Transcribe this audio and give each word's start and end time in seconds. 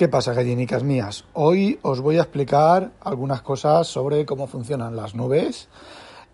¿Qué 0.00 0.08
pasa, 0.08 0.32
gallinicas 0.32 0.82
mías? 0.82 1.26
Hoy 1.34 1.78
os 1.82 2.00
voy 2.00 2.16
a 2.16 2.22
explicar 2.22 2.90
algunas 3.02 3.42
cosas 3.42 3.86
sobre 3.86 4.24
cómo 4.24 4.46
funcionan 4.46 4.96
las 4.96 5.14
nubes. 5.14 5.68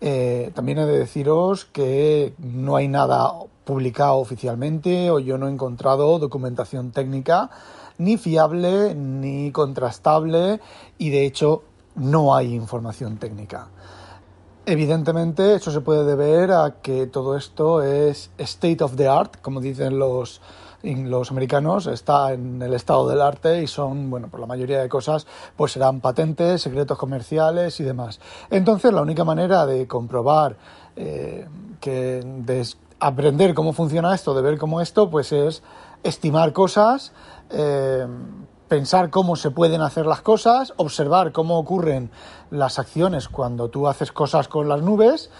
Eh, 0.00 0.52
también 0.54 0.78
he 0.78 0.86
de 0.86 1.00
deciros 1.00 1.64
que 1.64 2.32
no 2.38 2.76
hay 2.76 2.86
nada 2.86 3.28
publicado 3.64 4.18
oficialmente 4.18 5.10
o 5.10 5.18
yo 5.18 5.36
no 5.36 5.48
he 5.48 5.50
encontrado 5.50 6.20
documentación 6.20 6.92
técnica 6.92 7.50
ni 7.98 8.18
fiable 8.18 8.94
ni 8.94 9.50
contrastable 9.50 10.60
y 10.96 11.10
de 11.10 11.26
hecho 11.26 11.64
no 11.96 12.36
hay 12.36 12.54
información 12.54 13.16
técnica. 13.16 13.66
Evidentemente, 14.64 15.56
eso 15.56 15.72
se 15.72 15.80
puede 15.80 16.04
deber 16.04 16.52
a 16.52 16.76
que 16.82 17.08
todo 17.08 17.36
esto 17.36 17.82
es 17.82 18.30
state 18.38 18.84
of 18.84 18.94
the 18.94 19.08
art, 19.08 19.40
como 19.42 19.60
dicen 19.60 19.98
los, 19.98 20.40
los 20.94 21.30
americanos 21.30 21.86
está 21.86 22.32
en 22.32 22.62
el 22.62 22.74
estado 22.74 23.08
del 23.08 23.20
arte 23.20 23.62
y 23.62 23.66
son, 23.66 24.10
bueno, 24.10 24.28
por 24.28 24.40
la 24.40 24.46
mayoría 24.46 24.80
de 24.80 24.88
cosas, 24.88 25.26
pues 25.56 25.72
serán 25.72 26.00
patentes, 26.00 26.62
secretos 26.62 26.96
comerciales 26.96 27.80
y 27.80 27.84
demás. 27.84 28.20
Entonces, 28.50 28.92
la 28.92 29.02
única 29.02 29.24
manera 29.24 29.66
de 29.66 29.86
comprobar 29.86 30.56
eh, 30.94 31.46
que 31.80 32.22
de 32.24 32.66
aprender 33.00 33.54
cómo 33.54 33.72
funciona 33.72 34.14
esto, 34.14 34.34
de 34.34 34.42
ver 34.42 34.58
cómo 34.58 34.80
esto, 34.80 35.10
pues 35.10 35.32
es 35.32 35.62
estimar 36.02 36.52
cosas, 36.52 37.12
eh, 37.50 38.06
pensar 38.68 39.10
cómo 39.10 39.36
se 39.36 39.50
pueden 39.50 39.80
hacer 39.80 40.06
las 40.06 40.22
cosas, 40.22 40.72
observar 40.76 41.32
cómo 41.32 41.58
ocurren 41.58 42.10
las 42.50 42.78
acciones 42.78 43.28
cuando 43.28 43.68
tú 43.68 43.88
haces 43.88 44.12
cosas 44.12 44.48
con 44.48 44.68
las 44.68 44.82
nubes 44.82 45.30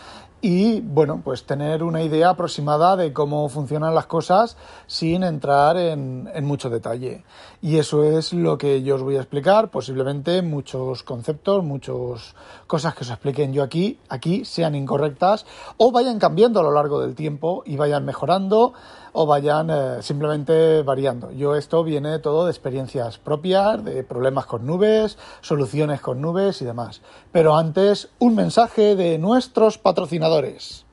y 0.48 0.80
bueno, 0.80 1.22
pues 1.24 1.42
tener 1.42 1.82
una 1.82 2.02
idea 2.02 2.30
aproximada 2.30 2.94
de 2.94 3.12
cómo 3.12 3.48
funcionan 3.48 3.96
las 3.96 4.06
cosas 4.06 4.56
sin 4.86 5.24
entrar 5.24 5.76
en, 5.76 6.28
mucho 6.44 6.70
detalle. 6.70 7.24
Y 7.60 7.78
eso 7.78 8.04
es 8.04 8.32
lo 8.32 8.56
que 8.56 8.84
yo 8.84 8.94
os 8.94 9.02
voy 9.02 9.16
a 9.16 9.22
explicar, 9.22 9.72
posiblemente 9.72 10.42
muchos 10.42 11.02
conceptos, 11.02 11.64
muchas 11.64 12.36
cosas 12.68 12.94
que 12.94 13.02
os 13.02 13.10
expliquen 13.10 13.52
yo 13.52 13.64
aquí, 13.64 13.98
aquí 14.08 14.44
sean 14.44 14.76
incorrectas 14.76 15.46
o 15.78 15.90
vayan 15.90 16.20
cambiando 16.20 16.60
a 16.60 16.62
lo 16.62 16.70
largo 16.70 17.00
del 17.00 17.16
tiempo 17.16 17.64
y 17.66 17.74
vayan 17.76 18.04
mejorando 18.04 18.72
o 19.18 19.24
vayan 19.24 19.70
eh, 19.70 20.02
simplemente 20.02 20.82
variando. 20.82 21.32
Yo 21.32 21.56
esto 21.56 21.82
viene 21.82 22.18
todo 22.18 22.44
de 22.44 22.50
experiencias 22.50 23.16
propias, 23.16 23.82
de 23.82 24.04
problemas 24.04 24.44
con 24.44 24.66
nubes, 24.66 25.16
soluciones 25.40 26.02
con 26.02 26.20
nubes 26.20 26.60
y 26.60 26.66
demás. 26.66 27.00
Pero 27.32 27.56
antes, 27.56 28.10
un 28.18 28.34
mensaje 28.34 28.94
de 28.94 29.16
nuestros 29.16 29.78
patrocinadores. 29.78 30.84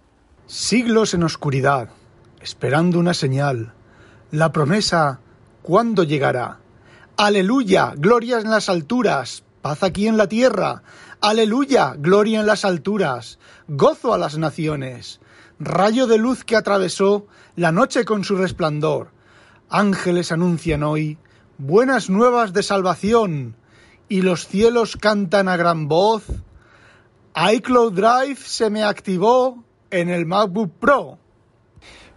Siglos 0.48 1.14
en 1.14 1.24
oscuridad, 1.24 1.90
esperando 2.40 2.98
una 2.98 3.14
señal. 3.14 3.74
La 4.32 4.54
promesa, 4.54 5.20
¿cuándo 5.62 6.04
llegará? 6.04 6.60
Aleluya, 7.18 7.94
gloria 7.98 8.40
en 8.40 8.50
las 8.50 8.70
alturas, 8.70 9.44
paz 9.62 9.84
aquí 9.84 10.08
en 10.08 10.16
la 10.16 10.28
tierra. 10.30 10.82
Aleluya, 11.20 11.96
gloria 11.98 12.40
en 12.40 12.46
las 12.46 12.64
alturas, 12.64 13.38
gozo 13.68 14.14
a 14.14 14.18
las 14.18 14.38
naciones 14.38 15.20
rayo 15.66 16.08
de 16.08 16.18
luz 16.18 16.44
que 16.44 16.56
atravesó 16.56 17.28
la 17.56 17.72
noche 17.72 18.06
con 18.06 18.24
su 18.24 18.36
resplandor. 18.36 19.12
Ángeles 19.70 20.32
anuncian 20.32 20.84
hoy 20.84 21.18
buenas 21.58 22.10
nuevas 22.10 22.54
de 22.54 22.64
salvación 22.64 23.56
y 24.10 24.22
los 24.22 24.48
cielos 24.48 24.98
cantan 24.98 25.48
a 25.48 25.58
gran 25.58 25.88
voz. 25.88 26.26
iCloud 27.36 27.94
Drive 27.94 28.38
se 28.38 28.70
me 28.70 28.84
activó 28.84 29.64
en 29.90 30.10
el 30.10 30.26
MacBook 30.26 30.72
Pro. 30.80 31.18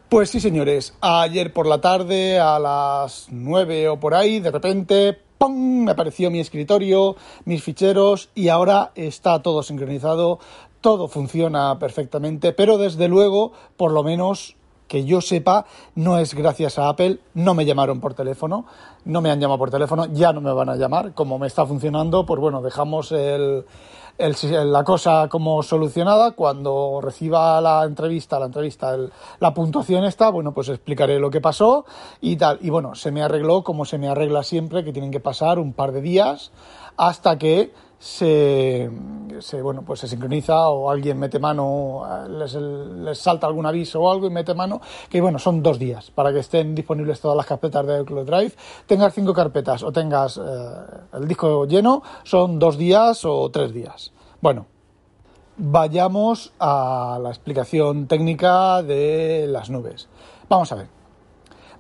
Pues 0.09 0.31
sí, 0.31 0.41
señores, 0.41 0.95
ayer 1.01 1.53
por 1.53 1.67
la 1.67 1.81
tarde 1.81 2.39
a 2.39 2.59
las 2.59 3.27
9 3.31 3.89
o 3.89 3.99
por 3.99 4.15
ahí, 4.15 4.41
de 4.41 4.51
repente, 4.51 5.19
¡pum! 5.39 5.85
me 5.85 5.93
apareció 5.93 6.31
mi 6.31 6.41
escritorio, 6.41 7.17
mis 7.45 7.63
ficheros 7.63 8.31
y 8.35 8.49
ahora 8.49 8.93
está 8.95 9.43
todo 9.43 9.63
sincronizado 9.63 10.39
todo 10.87 11.09
funciona 11.09 11.81
perfectamente, 11.81 12.53
pero 12.53 12.79
desde 12.79 13.09
luego, 13.09 13.51
por 13.77 13.91
lo 13.91 14.05
menos 14.05 14.55
que 14.87 15.05
yo 15.05 15.21
sepa, 15.21 15.67
no 15.97 16.17
es 16.21 16.33
gracias 16.33 16.79
a 16.79 16.89
Apple, 16.89 17.19
no 17.35 17.55
me 17.55 17.65
llamaron 17.65 17.99
por 18.01 18.15
teléfono, 18.15 18.67
no 19.05 19.21
me 19.21 19.33
han 19.33 19.41
llamado 19.41 19.59
por 19.59 19.71
teléfono, 19.73 20.07
ya 20.13 20.33
no 20.33 20.41
me 20.41 20.53
van 20.53 20.69
a 20.69 20.77
llamar, 20.77 21.13
como 21.13 21.41
me 21.41 21.49
está 21.49 21.67
funcionando, 21.67 22.25
pues 22.25 22.41
bueno, 22.41 22.63
dejamos 22.63 23.11
el, 23.11 23.65
la 24.17 24.85
cosa 24.85 25.29
como 25.29 25.61
solucionada, 25.65 26.37
cuando 26.37 27.01
reciba 27.03 27.61
la 27.61 27.83
entrevista, 27.83 28.39
la 28.39 28.47
entrevista, 28.47 28.97
la 29.41 29.55
puntuación 29.55 30.05
está, 30.05 30.31
bueno, 30.31 30.55
pues 30.55 30.69
explicaré 30.69 31.19
lo 31.19 31.31
que 31.31 31.41
pasó 31.41 31.85
y 32.21 32.37
tal, 32.37 32.61
y 32.63 32.71
bueno, 32.71 32.95
se 32.95 33.11
me 33.11 33.25
arregló 33.25 33.65
como 33.65 33.87
se 33.87 33.99
me 33.99 34.07
arregla 34.07 34.45
siempre, 34.45 34.85
que 34.85 34.93
tienen 34.93 35.11
que 35.11 35.19
pasar 35.19 35.59
un 35.59 35.73
par 35.73 35.91
de 35.91 36.01
días 36.01 36.53
hasta 36.97 37.39
que 37.39 37.73
se, 37.99 38.91
bueno, 39.63 39.83
pues 39.83 40.01
se 40.01 40.09
sincroniza 40.09 40.69
o 40.69 40.91
alguien 40.91 41.19
mete 41.19 41.39
mano, 41.39 42.03
les, 42.29 42.55
les, 42.55 43.19
salta 43.19 43.47
algún 43.47 43.67
aviso 43.67 44.01
o 44.01 44.11
algo 44.11 44.27
y 44.27 44.31
mete 44.31 44.55
mano, 44.55 44.81
que 45.09 45.21
bueno, 45.21 45.39
son 45.39 45.63
dos 45.63 45.79
días 45.79 46.11
para 46.11 46.33
que 46.33 46.41
estén 46.41 46.75
disponibles 46.75 47.21
todas 47.21 47.37
las 47.37 47.47
carpetas 47.47 47.87
de 47.87 48.05
Cloud 48.05 48.27
Drive. 48.27 48.53
Tengas 48.87 49.15
cinco 49.15 49.33
carpetas 49.33 49.83
o 49.83 49.93
tengas 49.93 50.39
eh, 50.39 50.43
el 51.15 51.27
disco 51.27 51.67
lleno, 51.67 52.03
son 52.25 52.59
dos 52.59 52.77
días 52.77 53.25
o 53.25 53.51
tres 53.51 53.73
días. 53.73 54.13
Bueno, 54.41 54.67
vayamos 55.57 56.53
a 56.59 57.19
la 57.23 57.31
explicación 57.31 58.07
técnica 58.07 58.83
de 58.83 59.47
las 59.49 59.71
nubes. 59.71 60.09
Vamos 60.49 60.71
a 60.73 60.77
ver. 60.77 60.96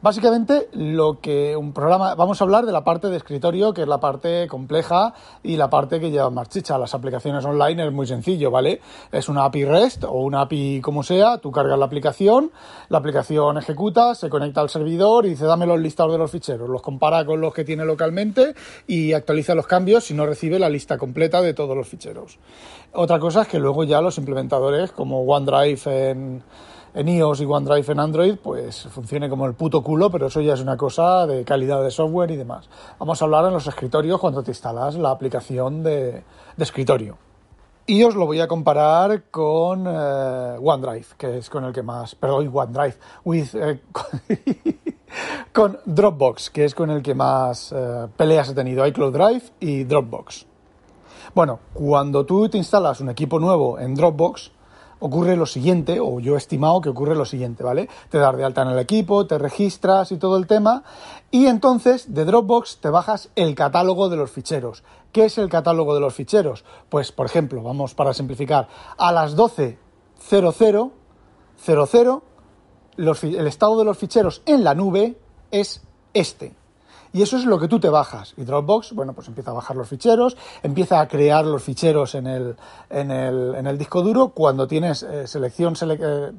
Básicamente, 0.02 0.68
lo 0.72 1.20
que 1.20 1.56
un 1.56 1.72
programa. 1.72 2.14
Vamos 2.14 2.40
a 2.40 2.44
hablar 2.44 2.66
de 2.66 2.72
la 2.72 2.84
parte 2.84 3.08
de 3.08 3.16
escritorio, 3.16 3.72
que 3.72 3.82
es 3.82 3.88
la 3.88 3.98
parte 3.98 4.46
compleja 4.46 5.14
y 5.42 5.56
la 5.56 5.70
parte 5.70 5.98
que 6.00 6.10
lleva 6.10 6.28
más 6.30 6.50
chicha. 6.50 6.76
Las 6.76 6.94
aplicaciones 6.94 7.44
online 7.44 7.86
es 7.86 7.92
muy 7.92 8.06
sencillo, 8.06 8.50
¿vale? 8.50 8.80
Es 9.10 9.28
una 9.28 9.44
API 9.44 9.64
REST 9.64 10.04
o 10.04 10.12
una 10.12 10.42
API 10.42 10.80
como 10.82 11.02
sea, 11.02 11.38
tú 11.38 11.50
cargas 11.50 11.78
la 11.78 11.86
aplicación, 11.86 12.50
la 12.88 12.98
aplicación 12.98 13.56
ejecuta, 13.56 14.14
se 14.14 14.28
conecta 14.28 14.60
al 14.60 14.68
servidor 14.68 15.24
y 15.24 15.30
dice 15.30 15.46
dame 15.46 15.66
los 15.66 15.80
listados 15.80 16.12
de 16.12 16.18
los 16.18 16.30
ficheros, 16.30 16.68
los 16.68 16.82
compara 16.82 17.24
con 17.24 17.40
los 17.40 17.54
que 17.54 17.64
tiene 17.64 17.84
localmente 17.84 18.54
y 18.86 19.14
actualiza 19.14 19.54
los 19.54 19.66
cambios 19.66 20.04
si 20.04 20.14
no 20.14 20.26
recibe 20.26 20.58
la 20.58 20.68
lista 20.68 20.98
completa 20.98 21.40
de 21.40 21.54
todos 21.54 21.76
los 21.76 21.88
ficheros. 21.88 22.38
Otra 22.92 23.18
cosa 23.18 23.42
es 23.42 23.48
que 23.48 23.58
luego 23.58 23.84
ya 23.84 24.00
los 24.00 24.18
implementadores 24.18 24.92
como 24.92 25.22
OneDrive 25.22 26.10
en 26.10 26.42
en 26.96 27.08
iOS 27.10 27.42
y 27.42 27.44
OneDrive 27.44 27.92
en 27.92 28.00
Android, 28.00 28.36
pues 28.42 28.88
funcione 28.90 29.28
como 29.28 29.44
el 29.44 29.52
puto 29.52 29.82
culo, 29.82 30.10
pero 30.10 30.28
eso 30.28 30.40
ya 30.40 30.54
es 30.54 30.62
una 30.62 30.78
cosa 30.78 31.26
de 31.26 31.44
calidad 31.44 31.82
de 31.82 31.90
software 31.90 32.30
y 32.30 32.36
demás. 32.36 32.70
Vamos 32.98 33.20
a 33.20 33.26
hablar 33.26 33.44
en 33.44 33.52
los 33.52 33.66
escritorios 33.66 34.18
cuando 34.18 34.42
te 34.42 34.52
instalas 34.52 34.94
la 34.94 35.10
aplicación 35.10 35.82
de, 35.82 36.24
escritorio. 36.56 37.18
Y 37.84 38.02
os 38.02 38.14
lo 38.14 38.24
voy 38.24 38.40
a 38.40 38.48
comparar 38.48 39.24
con 39.30 39.84
eh, 39.86 40.56
OneDrive, 40.58 41.06
que 41.18 41.38
es 41.38 41.50
con 41.50 41.64
el 41.64 41.72
que 41.74 41.82
más, 41.82 42.14
perdón, 42.14 42.50
OneDrive, 42.52 42.94
with, 43.24 43.54
eh, 43.54 43.80
con 45.52 45.78
Dropbox, 45.84 46.48
que 46.48 46.64
es 46.64 46.74
con 46.74 46.88
el 46.90 47.02
que 47.02 47.14
más 47.14 47.72
eh, 47.72 48.06
peleas 48.16 48.48
he 48.48 48.54
tenido, 48.54 48.86
iCloud 48.86 49.12
Drive 49.12 49.42
y 49.60 49.84
Dropbox. 49.84 50.46
Bueno, 51.34 51.58
cuando 51.74 52.24
tú 52.24 52.48
te 52.48 52.56
instalas 52.56 53.02
un 53.02 53.10
equipo 53.10 53.38
nuevo 53.38 53.78
en 53.78 53.94
Dropbox, 53.94 54.55
ocurre 54.98 55.36
lo 55.36 55.46
siguiente, 55.46 56.00
o 56.00 56.20
yo 56.20 56.34
he 56.34 56.38
estimado 56.38 56.80
que 56.80 56.88
ocurre 56.88 57.14
lo 57.14 57.24
siguiente, 57.24 57.62
¿vale? 57.62 57.88
Te 58.08 58.18
das 58.18 58.36
de 58.36 58.44
alta 58.44 58.62
en 58.62 58.68
el 58.68 58.78
equipo, 58.78 59.26
te 59.26 59.38
registras 59.38 60.12
y 60.12 60.16
todo 60.16 60.36
el 60.36 60.46
tema, 60.46 60.84
y 61.30 61.46
entonces 61.46 62.14
de 62.14 62.24
Dropbox 62.24 62.78
te 62.78 62.90
bajas 62.90 63.30
el 63.36 63.54
catálogo 63.54 64.08
de 64.08 64.16
los 64.16 64.30
ficheros. 64.30 64.82
¿Qué 65.12 65.26
es 65.26 65.38
el 65.38 65.48
catálogo 65.48 65.94
de 65.94 66.00
los 66.00 66.14
ficheros? 66.14 66.64
Pues, 66.88 67.12
por 67.12 67.26
ejemplo, 67.26 67.62
vamos 67.62 67.94
para 67.94 68.14
simplificar, 68.14 68.68
a 68.98 69.12
las 69.12 69.36
12.00, 69.36 70.90
00, 71.58 72.22
el 72.96 73.46
estado 73.46 73.78
de 73.78 73.84
los 73.84 73.98
ficheros 73.98 74.42
en 74.46 74.64
la 74.64 74.74
nube 74.74 75.18
es 75.50 75.82
este. 76.14 76.54
Y 77.16 77.22
eso 77.22 77.38
es 77.38 77.46
lo 77.46 77.58
que 77.58 77.66
tú 77.66 77.80
te 77.80 77.88
bajas. 77.88 78.34
Y 78.36 78.44
Dropbox, 78.44 78.92
bueno, 78.92 79.14
pues 79.14 79.26
empieza 79.28 79.50
a 79.50 79.54
bajar 79.54 79.74
los 79.74 79.88
ficheros, 79.88 80.36
empieza 80.62 81.00
a 81.00 81.08
crear 81.08 81.46
los 81.46 81.62
ficheros 81.62 82.14
en 82.14 82.26
el, 82.26 82.56
en 82.90 83.10
el, 83.10 83.54
en 83.54 83.66
el 83.66 83.78
disco 83.78 84.02
duro. 84.02 84.32
Cuando 84.34 84.66
tienes 84.66 85.02
eh, 85.02 85.26
selección, 85.26 85.74
eh, 85.80 86.32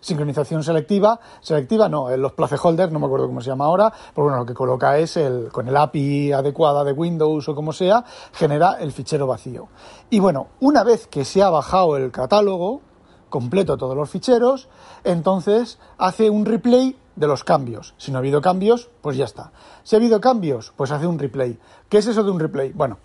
sincronización 0.00 0.64
selectiva, 0.64 1.20
selectiva 1.40 1.88
no, 1.88 2.10
en 2.10 2.20
los 2.20 2.32
placeholders, 2.32 2.90
no 2.90 2.98
me 2.98 3.06
acuerdo 3.06 3.28
cómo 3.28 3.42
se 3.42 3.50
llama 3.50 3.66
ahora, 3.66 3.92
pero 4.12 4.24
bueno, 4.24 4.38
lo 4.38 4.44
que 4.44 4.54
coloca 4.54 4.98
es 4.98 5.16
el, 5.16 5.50
con 5.52 5.68
el 5.68 5.76
API 5.76 6.32
adecuada 6.32 6.82
de 6.82 6.90
Windows 6.90 7.48
o 7.48 7.54
como 7.54 7.72
sea, 7.72 8.04
genera 8.32 8.78
el 8.80 8.90
fichero 8.90 9.28
vacío. 9.28 9.68
Y 10.10 10.18
bueno, 10.18 10.48
una 10.58 10.82
vez 10.82 11.06
que 11.06 11.24
se 11.24 11.44
ha 11.44 11.50
bajado 11.50 11.96
el 11.96 12.10
catálogo 12.10 12.80
completo 13.28 13.76
todos 13.76 13.96
los 13.96 14.10
ficheros, 14.10 14.68
entonces 15.04 15.78
hace 15.96 16.28
un 16.28 16.44
replay 16.44 16.96
de 17.16 17.26
los 17.26 17.44
cambios. 17.44 17.94
Si 17.96 18.10
no 18.10 18.18
ha 18.18 18.20
habido 18.20 18.40
cambios, 18.40 18.90
pues 19.00 19.16
ya 19.16 19.24
está. 19.24 19.52
Si 19.82 19.94
ha 19.94 19.98
habido 19.98 20.20
cambios, 20.20 20.72
pues 20.76 20.90
hace 20.90 21.06
un 21.06 21.18
replay. 21.18 21.58
¿Qué 21.88 21.98
es 21.98 22.06
eso 22.06 22.24
de 22.24 22.30
un 22.30 22.40
replay? 22.40 22.72
Bueno, 22.72 22.98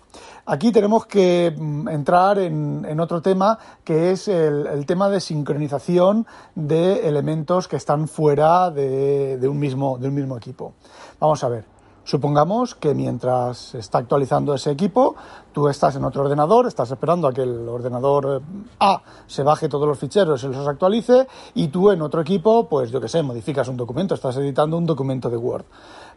aquí 0.46 0.72
tenemos 0.72 1.06
que 1.06 1.54
mm, 1.56 1.88
entrar 1.88 2.38
en, 2.38 3.00
otro 3.00 3.22
tema, 3.22 3.58
que 3.84 4.10
es 4.10 4.28
el, 4.28 4.84
tema 4.86 5.08
de 5.08 5.20
sincronización 5.20 6.26
de 6.54 7.08
elementos 7.08 7.68
que 7.68 7.76
están 7.76 8.08
fuera 8.08 8.70
de, 8.70 9.38
un 9.48 9.58
mismo, 9.58 9.98
de 9.98 10.08
un 10.08 10.14
mismo 10.14 10.36
equipo. 10.36 10.74
Vamos 11.18 11.42
a 11.44 11.48
ver. 11.48 11.79
Supongamos 12.10 12.74
que 12.74 12.92
mientras 12.92 13.72
está 13.76 13.98
actualizando 13.98 14.52
ese 14.52 14.72
equipo, 14.72 15.14
tú 15.52 15.68
estás 15.68 15.94
en 15.94 16.04
otro 16.04 16.22
ordenador, 16.22 16.66
estás 16.66 16.90
esperando 16.90 17.28
a 17.28 17.32
que 17.32 17.42
el 17.42 17.68
ordenador 17.68 18.42
eh, 18.42 18.64
A 18.80 19.00
se 19.28 19.44
baje 19.44 19.68
todos 19.68 19.86
los 19.86 19.96
ficheros 19.96 20.42
y 20.42 20.48
los 20.48 20.66
actualice, 20.66 21.28
y 21.54 21.68
tú 21.68 21.92
en 21.92 22.02
otro 22.02 22.20
equipo, 22.20 22.68
pues 22.68 22.90
yo 22.90 23.00
que 23.00 23.06
sé, 23.06 23.22
modificas 23.22 23.68
un 23.68 23.76
documento, 23.76 24.16
estás 24.16 24.36
editando 24.38 24.76
un 24.76 24.86
documento 24.86 25.30
de 25.30 25.36
Word. 25.36 25.66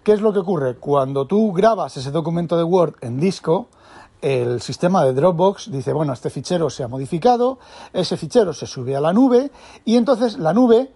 ¿Qué 0.03 0.13
es 0.13 0.21
lo 0.21 0.33
que 0.33 0.39
ocurre? 0.39 0.77
Cuando 0.77 1.27
tú 1.27 1.53
grabas 1.53 1.95
ese 1.95 2.09
documento 2.09 2.57
de 2.57 2.63
Word 2.63 2.95
en 3.01 3.19
disco, 3.19 3.67
el 4.19 4.61
sistema 4.61 5.05
de 5.05 5.13
Dropbox 5.13 5.69
dice, 5.69 5.93
bueno, 5.93 6.13
este 6.13 6.31
fichero 6.31 6.71
se 6.71 6.81
ha 6.81 6.87
modificado, 6.87 7.59
ese 7.93 8.17
fichero 8.17 8.51
se 8.53 8.65
sube 8.65 8.95
a 8.95 8.99
la 8.99 9.13
nube 9.13 9.51
y 9.85 9.97
entonces 9.97 10.39
la 10.39 10.55
nube 10.55 10.91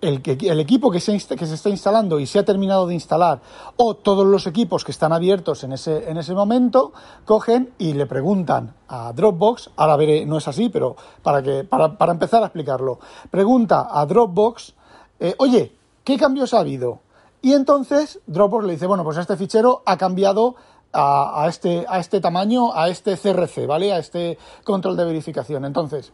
el, 0.00 0.60
equipo 0.60 0.90
que 0.90 1.00
se, 1.00 1.16
está 1.16 1.68
instalando 1.68 2.20
y 2.20 2.26
se 2.26 2.38
ha 2.38 2.44
terminado 2.44 2.86
de 2.86 2.94
instalar, 2.94 3.40
o 3.76 3.94
todos 3.94 4.26
los 4.26 4.46
equipos 4.46 4.84
que 4.84 4.92
están 4.92 5.12
abiertos 5.12 5.64
en 5.64 5.72
ese, 5.72 6.08
en 6.10 6.16
ese 6.18 6.34
momento, 6.34 6.92
cogen 7.24 7.72
y 7.78 7.94
le 7.94 8.06
preguntan 8.06 8.74
a 8.88 9.12
Dropbox, 9.12 9.70
ahora 9.76 9.96
veré, 9.96 10.24
no 10.24 10.38
es 10.38 10.48
así, 10.48 10.68
pero 10.68 10.96
para, 11.22 11.42
que, 11.42 11.64
para, 11.64 12.12
empezar 12.12 12.42
a 12.42 12.46
explicarlo, 12.46 13.00
pregunta 13.30 13.88
a 13.90 14.06
Dropbox, 14.06 14.74
eh, 15.20 15.34
oye, 15.38 15.72
¿qué 16.04 16.16
cambios 16.16 16.54
ha 16.54 16.60
habido? 16.60 17.00
Y 17.42 17.52
entonces 17.52 18.20
Dropbox 18.26 18.64
le 18.66 18.72
dice, 18.72 18.86
bueno, 18.86 19.04
pues 19.04 19.16
este 19.18 19.36
fichero 19.36 19.82
ha 19.84 19.96
cambiado 19.96 20.56
a, 20.92 21.46
este, 21.48 21.84
a 21.88 21.98
este 21.98 22.20
tamaño, 22.20 22.74
a 22.74 22.88
este 22.88 23.16
CRC, 23.16 23.66
¿vale? 23.66 23.92
A 23.92 23.98
este 23.98 24.38
control 24.64 24.96
de 24.96 25.04
verificación. 25.04 25.64
Entonces, 25.64 26.12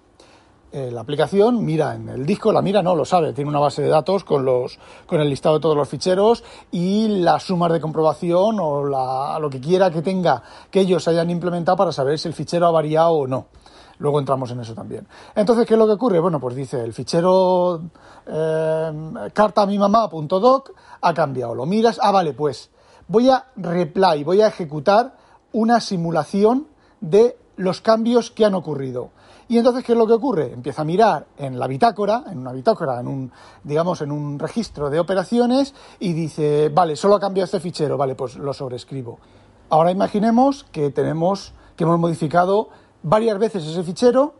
eh, 0.76 0.90
la 0.90 1.02
aplicación 1.02 1.64
mira 1.64 1.94
en 1.94 2.08
el 2.08 2.26
disco, 2.26 2.50
la 2.50 2.60
mira, 2.60 2.82
no 2.82 2.96
lo 2.96 3.04
sabe, 3.04 3.32
tiene 3.32 3.48
una 3.48 3.60
base 3.60 3.80
de 3.80 3.88
datos 3.88 4.24
con, 4.24 4.44
los, 4.44 4.76
con 5.06 5.20
el 5.20 5.30
listado 5.30 5.54
de 5.54 5.60
todos 5.60 5.76
los 5.76 5.88
ficheros 5.88 6.42
y 6.72 7.06
las 7.20 7.44
sumas 7.44 7.70
de 7.70 7.80
comprobación 7.80 8.58
o 8.58 8.84
la, 8.84 9.38
lo 9.38 9.48
que 9.48 9.60
quiera 9.60 9.92
que 9.92 10.02
tenga 10.02 10.42
que 10.72 10.80
ellos 10.80 11.06
hayan 11.06 11.30
implementado 11.30 11.76
para 11.76 11.92
saber 11.92 12.18
si 12.18 12.26
el 12.26 12.34
fichero 12.34 12.66
ha 12.66 12.72
variado 12.72 13.12
o 13.12 13.26
no. 13.28 13.46
Luego 13.98 14.18
entramos 14.18 14.50
en 14.50 14.58
eso 14.58 14.74
también. 14.74 15.06
Entonces, 15.36 15.64
¿qué 15.64 15.74
es 15.74 15.78
lo 15.78 15.86
que 15.86 15.92
ocurre? 15.92 16.18
Bueno, 16.18 16.40
pues 16.40 16.56
dice, 16.56 16.82
el 16.82 16.92
fichero 16.92 17.80
eh, 18.26 18.92
cartamimamá.doc 19.32 20.72
ha 21.00 21.14
cambiado. 21.14 21.54
Lo 21.54 21.66
miras, 21.66 22.00
ah, 22.02 22.10
vale, 22.10 22.32
pues 22.32 22.70
voy 23.06 23.30
a 23.30 23.46
reply, 23.54 24.24
voy 24.24 24.40
a 24.40 24.48
ejecutar 24.48 25.14
una 25.52 25.78
simulación 25.78 26.66
de 27.00 27.38
los 27.54 27.80
cambios 27.80 28.32
que 28.32 28.44
han 28.44 28.54
ocurrido. 28.54 29.10
Y 29.48 29.58
entonces, 29.58 29.84
¿qué 29.84 29.92
es 29.92 29.98
lo 29.98 30.06
que 30.06 30.14
ocurre? 30.14 30.52
Empieza 30.52 30.82
a 30.82 30.84
mirar 30.84 31.26
en 31.36 31.58
la 31.58 31.66
bitácora, 31.66 32.24
en 32.30 32.38
una 32.38 32.52
bitácora, 32.52 33.00
en 33.00 33.08
un, 33.08 33.32
digamos, 33.62 34.00
en 34.00 34.10
un 34.10 34.38
registro 34.38 34.88
de 34.90 34.98
operaciones 34.98 35.74
y 36.00 36.12
dice, 36.12 36.70
vale, 36.70 36.96
solo 36.96 37.16
ha 37.16 37.20
cambiado 37.20 37.44
este 37.44 37.60
fichero, 37.60 37.96
vale, 37.96 38.14
pues 38.14 38.36
lo 38.36 38.52
sobrescribo. 38.54 39.18
Ahora 39.68 39.90
imaginemos 39.90 40.64
que 40.72 40.90
tenemos, 40.90 41.52
que 41.76 41.84
hemos 41.84 41.98
modificado 41.98 42.68
varias 43.02 43.38
veces 43.38 43.64
ese 43.66 43.82
fichero 43.82 44.34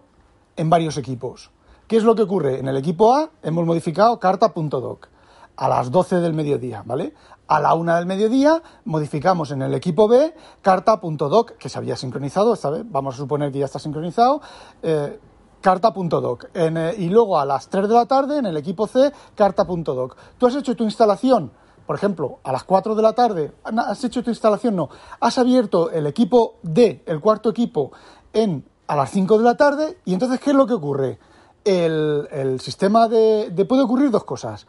en 0.57 0.71
varios 0.71 0.97
equipos. 0.97 1.51
¿Qué 1.87 1.99
es 1.99 2.05
lo 2.05 2.15
que 2.15 2.23
ocurre? 2.23 2.59
En 2.59 2.69
el 2.69 2.77
equipo 2.79 3.15
A 3.15 3.31
hemos 3.43 3.67
modificado 3.67 4.19
carta.doc 4.19 5.09
a 5.57 5.69
las 5.69 5.91
12 5.91 6.17
del 6.17 6.33
mediodía, 6.33 6.83
¿vale? 6.85 7.15
A 7.47 7.61
la 7.61 7.75
una 7.75 7.97
del 7.97 8.07
mediodía 8.07 8.63
modificamos 8.85 9.51
en 9.51 9.63
el 9.63 9.75
equipo 9.75 10.09
B 10.09 10.35
carta.doc, 10.63 11.53
que 11.59 11.69
se 11.69 11.79
había 11.79 11.97
sincronizado, 11.97 12.55
esta 12.55 12.71
vez 12.71 12.85
vamos 12.87 13.15
a 13.15 13.19
suponer 13.19 13.53
que 13.53 13.59
ya 13.59 13.67
está 13.67 13.79
sincronizado, 13.79 14.41
eh, 14.83 15.21
carta.doc. 15.61 16.47
Eh, 16.55 16.95
y 16.99 17.09
luego 17.09 17.39
a 17.39 17.45
las 17.45 17.69
3 17.69 17.89
de 17.89 17.95
la 17.95 18.07
tarde 18.07 18.39
en 18.39 18.47
el 18.47 18.57
equipo 18.57 18.87
C, 18.87 19.13
carta.doc. 19.35 20.17
Tú 20.39 20.47
has 20.47 20.55
hecho 20.57 20.75
tu 20.75 20.85
instalación, 20.85 21.53
por 21.87 21.97
ejemplo, 21.97 22.39
a 22.45 22.53
las 22.53 22.65
4 22.65 22.95
de 22.95 23.03
la 23.03 23.13
tarde, 23.13 23.53
has 23.65 24.03
hecho 24.05 24.23
tu 24.23 24.31
instalación, 24.31 24.77
no, 24.77 24.89
has 25.21 25.37
abierto 25.37 25.91
el 25.91 26.07
equipo 26.07 26.57
D, 26.63 27.03
el 27.07 27.21
cuarto 27.21 27.51
equipo, 27.51 27.93
en, 28.33 28.65
a 28.87 28.97
las 28.97 29.11
5 29.11 29.39
de 29.39 29.45
la 29.45 29.57
tarde, 29.57 29.99
y 30.07 30.15
entonces, 30.15 30.41
¿qué 30.41 30.51
es 30.51 30.57
lo 30.57 30.67
que 30.67 30.75
ocurre? 30.75 31.19
El, 31.65 32.59
sistema 32.61 33.09
de, 33.09 33.51
de... 33.51 33.65
Puede 33.65 33.83
ocurrir 33.83 34.11
dos 34.11 34.25
cosas. 34.25 34.67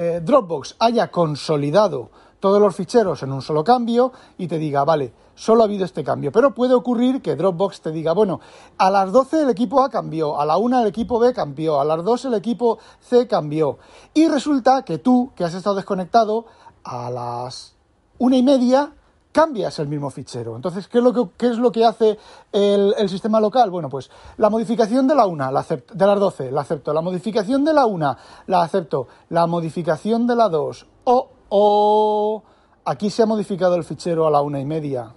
Eh, 0.00 0.22
Dropbox 0.24 0.76
haya 0.78 1.10
consolidado 1.10 2.08
todos 2.40 2.58
los 2.58 2.74
ficheros 2.74 3.22
en 3.22 3.32
un 3.32 3.42
solo 3.42 3.62
cambio 3.62 4.12
y 4.38 4.48
te 4.48 4.56
diga, 4.56 4.82
vale, 4.82 5.12
solo 5.34 5.60
ha 5.60 5.66
habido 5.66 5.84
este 5.84 6.02
cambio. 6.02 6.32
Pero 6.32 6.54
puede 6.54 6.72
ocurrir 6.72 7.20
que 7.20 7.36
Dropbox 7.36 7.82
te 7.82 7.90
diga, 7.90 8.14
bueno, 8.14 8.40
a 8.78 8.88
las 8.90 9.12
12 9.12 9.42
el 9.42 9.50
equipo 9.50 9.82
A 9.82 9.90
cambió, 9.90 10.40
a 10.40 10.46
la 10.46 10.56
1 10.56 10.80
el 10.80 10.86
equipo 10.86 11.18
B 11.18 11.34
cambió, 11.34 11.82
a 11.82 11.84
las 11.84 12.02
2 12.02 12.24
el 12.24 12.34
equipo 12.34 12.78
C 13.00 13.28
cambió. 13.28 13.76
Y 14.14 14.26
resulta 14.28 14.86
que 14.86 14.96
tú, 14.96 15.32
que 15.36 15.44
has 15.44 15.52
estado 15.52 15.76
desconectado, 15.76 16.46
a 16.82 17.10
las 17.10 17.74
una 18.16 18.38
y 18.38 18.42
media 18.42 18.94
cambias 19.32 19.78
el 19.78 19.88
mismo 19.88 20.10
fichero. 20.10 20.56
Entonces, 20.56 20.88
¿qué 20.88 20.98
es 20.98 21.04
lo 21.04 21.12
que, 21.12 21.46
es 21.46 21.58
lo 21.58 21.70
que 21.72 21.84
hace 21.84 22.18
el, 22.52 23.08
sistema 23.08 23.40
local? 23.40 23.70
Bueno, 23.70 23.88
pues 23.88 24.10
la 24.36 24.50
modificación 24.50 25.06
de 25.06 25.14
la 25.14 25.26
1, 25.26 25.52
la 25.52 25.60
acepto, 25.60 25.94
de 25.94 26.06
las 26.06 26.18
12, 26.18 26.50
la 26.50 26.62
acepto. 26.62 26.92
La 26.92 27.00
modificación 27.00 27.64
de 27.64 27.72
la 27.72 27.86
1, 27.86 28.16
la 28.46 28.62
acepto. 28.62 29.08
La 29.28 29.46
modificación 29.46 30.26
de 30.26 30.36
la 30.36 30.48
2, 30.48 30.86
o, 31.04 31.28
o, 31.48 32.42
aquí 32.84 33.10
se 33.10 33.22
ha 33.22 33.26
modificado 33.26 33.76
el 33.76 33.84
fichero 33.84 34.26
a 34.26 34.30
la 34.30 34.42
una 34.42 34.60
y 34.60 34.64
media. 34.64 35.12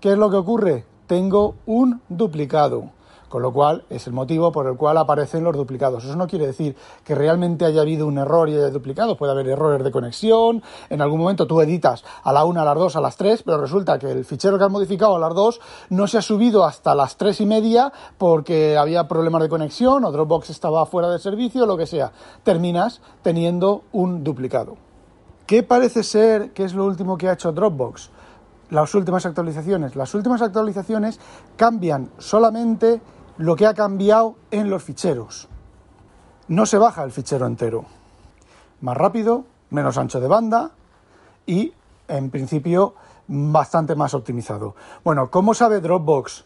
¿Qué 0.00 0.12
es 0.12 0.18
lo 0.18 0.30
que 0.30 0.36
ocurre? 0.36 0.84
Tengo 1.06 1.56
un 1.66 2.00
duplicado 2.08 2.90
con 3.34 3.42
lo 3.42 3.52
cual 3.52 3.84
es 3.90 4.06
el 4.06 4.12
motivo 4.12 4.52
por 4.52 4.68
el 4.68 4.76
cual 4.76 4.96
aparecen 4.96 5.42
los 5.42 5.56
duplicados. 5.56 6.04
Eso 6.04 6.14
no 6.14 6.28
quiere 6.28 6.46
decir 6.46 6.76
que 7.02 7.16
realmente 7.16 7.64
haya 7.64 7.80
habido 7.80 8.06
un 8.06 8.16
error 8.16 8.48
y 8.48 8.54
haya 8.54 8.70
duplicado, 8.70 9.16
puede 9.16 9.32
haber 9.32 9.48
errores 9.48 9.82
de 9.82 9.90
conexión, 9.90 10.62
en 10.88 11.02
algún 11.02 11.18
momento 11.18 11.44
tú 11.48 11.60
editas 11.60 12.04
a 12.22 12.32
la 12.32 12.44
1, 12.44 12.60
a 12.60 12.64
las 12.64 12.76
2, 12.76 12.94
a 12.94 13.00
las 13.00 13.16
3, 13.16 13.42
pero 13.42 13.60
resulta 13.60 13.98
que 13.98 14.08
el 14.08 14.24
fichero 14.24 14.56
que 14.56 14.62
has 14.62 14.70
modificado 14.70 15.16
a 15.16 15.18
las 15.18 15.34
2 15.34 15.60
no 15.90 16.06
se 16.06 16.18
ha 16.18 16.22
subido 16.22 16.64
hasta 16.64 16.94
las 16.94 17.16
3 17.16 17.40
y 17.40 17.46
media 17.46 17.92
porque 18.18 18.76
había 18.76 19.08
problemas 19.08 19.42
de 19.42 19.48
conexión 19.48 20.04
o 20.04 20.12
Dropbox 20.12 20.50
estaba 20.50 20.86
fuera 20.86 21.10
de 21.10 21.18
servicio, 21.18 21.66
lo 21.66 21.76
que 21.76 21.86
sea. 21.86 22.12
Terminas 22.44 23.02
teniendo 23.22 23.82
un 23.90 24.22
duplicado. 24.22 24.76
¿Qué 25.48 25.64
parece 25.64 26.04
ser 26.04 26.52
que 26.52 26.62
es 26.62 26.72
lo 26.72 26.84
último 26.84 27.18
que 27.18 27.28
ha 27.28 27.32
hecho 27.32 27.50
Dropbox? 27.50 28.10
Las 28.70 28.94
últimas 28.94 29.26
actualizaciones. 29.26 29.94
Las 29.96 30.14
últimas 30.14 30.40
actualizaciones 30.40 31.18
cambian 31.56 32.10
solamente 32.18 33.00
lo 33.36 33.56
que 33.56 33.66
ha 33.66 33.74
cambiado 33.74 34.36
en 34.50 34.70
los 34.70 34.82
ficheros. 34.82 35.48
No 36.48 36.66
se 36.66 36.78
baja 36.78 37.02
el 37.04 37.10
fichero 37.10 37.46
entero. 37.46 37.86
Más 38.80 38.96
rápido, 38.96 39.44
menos 39.70 39.98
ancho 39.98 40.20
de 40.20 40.28
banda 40.28 40.72
y, 41.46 41.72
en 42.08 42.30
principio, 42.30 42.94
bastante 43.26 43.94
más 43.94 44.14
optimizado. 44.14 44.74
Bueno, 45.02 45.30
¿cómo 45.30 45.54
sabe 45.54 45.80
Dropbox? 45.80 46.44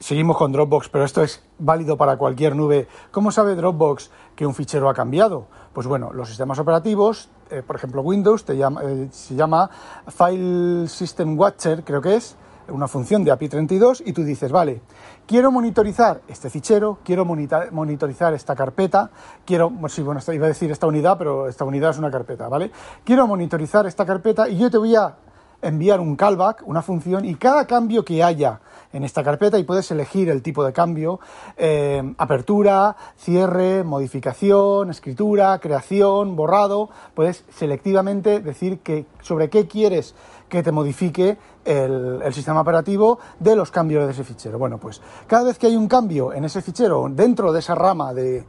Seguimos 0.00 0.36
con 0.36 0.50
Dropbox, 0.50 0.88
pero 0.88 1.04
esto 1.04 1.22
es 1.22 1.44
válido 1.60 1.96
para 1.96 2.16
cualquier 2.16 2.56
nube. 2.56 2.88
¿Cómo 3.12 3.30
sabe 3.30 3.54
Dropbox 3.54 4.10
que 4.34 4.44
un 4.44 4.54
fichero 4.54 4.88
ha 4.88 4.94
cambiado? 4.94 5.46
Pues 5.72 5.86
bueno, 5.86 6.12
los 6.12 6.28
sistemas 6.28 6.58
operativos, 6.58 7.30
eh, 7.50 7.62
por 7.64 7.76
ejemplo 7.76 8.02
Windows, 8.02 8.44
eh, 8.48 9.08
se 9.12 9.36
llama 9.36 9.70
File 10.08 10.88
System 10.88 11.38
Watcher, 11.38 11.84
creo 11.84 12.02
que 12.02 12.16
es, 12.16 12.36
una 12.68 12.88
función 12.88 13.24
de 13.24 13.30
API 13.30 13.48
32 13.48 14.02
y 14.06 14.12
tú 14.12 14.24
dices, 14.24 14.52
vale, 14.52 14.80
quiero 15.26 15.50
monitorizar 15.50 16.20
este 16.28 16.50
fichero, 16.50 16.98
quiero 17.04 17.24
monitorizar 17.24 18.34
esta 18.34 18.54
carpeta, 18.54 19.10
quiero, 19.44 19.72
sí, 19.88 20.02
bueno, 20.02 20.20
iba 20.32 20.46
a 20.46 20.48
decir 20.48 20.70
esta 20.70 20.86
unidad, 20.86 21.18
pero 21.18 21.48
esta 21.48 21.64
unidad 21.64 21.90
es 21.90 21.98
una 21.98 22.10
carpeta, 22.10 22.48
¿vale? 22.48 22.70
Quiero 23.04 23.26
monitorizar 23.26 23.86
esta 23.86 24.06
carpeta 24.06 24.48
y 24.48 24.58
yo 24.58 24.70
te 24.70 24.78
voy 24.78 24.96
a 24.96 25.14
enviar 25.62 26.00
un 26.00 26.16
callback, 26.16 26.64
una 26.66 26.82
función, 26.82 27.24
y 27.24 27.36
cada 27.36 27.66
cambio 27.66 28.04
que 28.04 28.22
haya 28.22 28.60
en 28.92 29.04
esta 29.04 29.22
carpeta, 29.22 29.58
y 29.58 29.64
puedes 29.64 29.90
elegir 29.90 30.28
el 30.28 30.42
tipo 30.42 30.64
de 30.64 30.72
cambio, 30.72 31.20
eh, 31.56 32.02
apertura, 32.18 32.96
cierre, 33.16 33.84
modificación, 33.84 34.90
escritura, 34.90 35.58
creación, 35.60 36.36
borrado, 36.36 36.90
puedes 37.14 37.44
selectivamente 37.48 38.40
decir 38.40 38.80
que, 38.80 39.06
sobre 39.22 39.48
qué 39.48 39.66
quieres 39.66 40.14
que 40.52 40.62
te 40.62 40.70
modifique 40.70 41.38
el, 41.64 42.20
sistema 42.34 42.60
operativo 42.60 43.18
de 43.40 43.56
los 43.56 43.70
cambios 43.70 44.04
de 44.04 44.12
ese 44.12 44.22
fichero. 44.22 44.58
Bueno, 44.58 44.76
pues 44.76 45.00
cada 45.26 45.44
vez 45.44 45.58
que 45.58 45.66
hay 45.66 45.76
un 45.76 45.88
cambio 45.88 46.34
en 46.34 46.44
ese 46.44 46.60
fichero 46.60 47.06
dentro 47.10 47.54
de 47.54 47.60
esa 47.60 47.74
rama 47.74 48.12
de, 48.12 48.44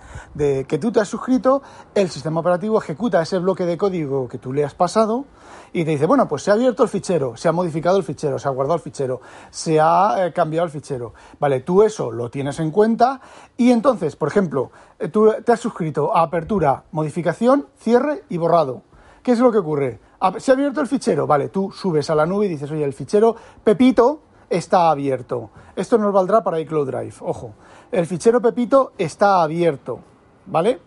que 0.68 0.78
tú 0.80 0.92
te 0.92 1.00
has 1.00 1.08
suscrito, 1.08 1.62
el 1.96 2.10
sistema 2.10 2.42
operativo 2.42 2.78
ejecuta 2.78 3.22
ese 3.22 3.38
bloque 3.38 3.66
de 3.66 3.78
código 3.78 4.28
que 4.28 4.38
tú 4.38 4.52
le 4.52 4.66
has 4.66 4.76
pasado 4.76 5.24
y 5.72 5.86
te 5.86 5.92
dice, 5.92 6.06
bueno, 6.06 6.28
pues 6.28 6.44
se 6.44 6.52
ha 6.52 6.56
abierto 6.56 6.84
el 6.84 6.90
fichero, 6.90 7.38
se 7.38 7.48
ha 7.48 7.54
modificado 7.54 7.96
el 7.96 8.04
fichero, 8.04 8.38
se 8.38 8.50
ha 8.50 8.52
guardado 8.52 8.76
el 8.76 8.82
fichero, 8.82 9.22
se 9.50 9.80
ha 9.80 10.26
eh, 10.26 10.34
cambiado 10.34 10.66
el 10.66 10.72
fichero. 10.72 11.14
Vale, 11.40 11.62
tú 11.62 11.84
eso 11.84 12.12
lo 12.12 12.30
tienes 12.30 12.60
en 12.60 12.72
cuenta 12.72 13.22
y 13.56 13.72
entonces, 13.72 14.18
por 14.18 14.28
ejemplo, 14.28 14.72
eh, 15.00 15.08
tú 15.08 15.34
te 15.46 15.54
has 15.54 15.60
suscrito 15.62 16.14
a 16.14 16.24
apertura, 16.24 16.84
modificación, 16.92 17.68
cierre 17.78 18.26
y 18.28 18.36
borrado. 18.36 18.82
¿Qué 19.24 19.32
es 19.32 19.40
lo 19.40 19.54
que 19.54 19.60
ocurre? 19.60 20.02
Se 20.40 20.52
ha 20.52 20.54
abierto 20.54 20.80
el 20.80 20.88
fichero, 20.88 21.28
vale, 21.28 21.50
tú 21.50 21.72
subes 21.72 22.10
a 22.10 22.16
la 22.16 22.26
nube 22.26 22.46
y 22.46 22.50
dices, 22.50 22.72
oye, 22.72 22.84
el 22.84 22.94
fichero 22.94 23.36
Pepito 23.64 24.22
está 24.50 24.90
abierto. 24.90 25.50
Esto 25.76 25.98
nos 25.98 26.14
valdrá 26.14 26.44
para 26.44 26.60
iCloud 26.62 26.88
Drive, 26.88 27.16
ojo. 27.20 27.54
El 27.92 28.06
fichero 28.06 28.42
Pepito 28.42 28.94
está 28.98 29.44
abierto, 29.44 30.00
¿vale? 30.46 30.80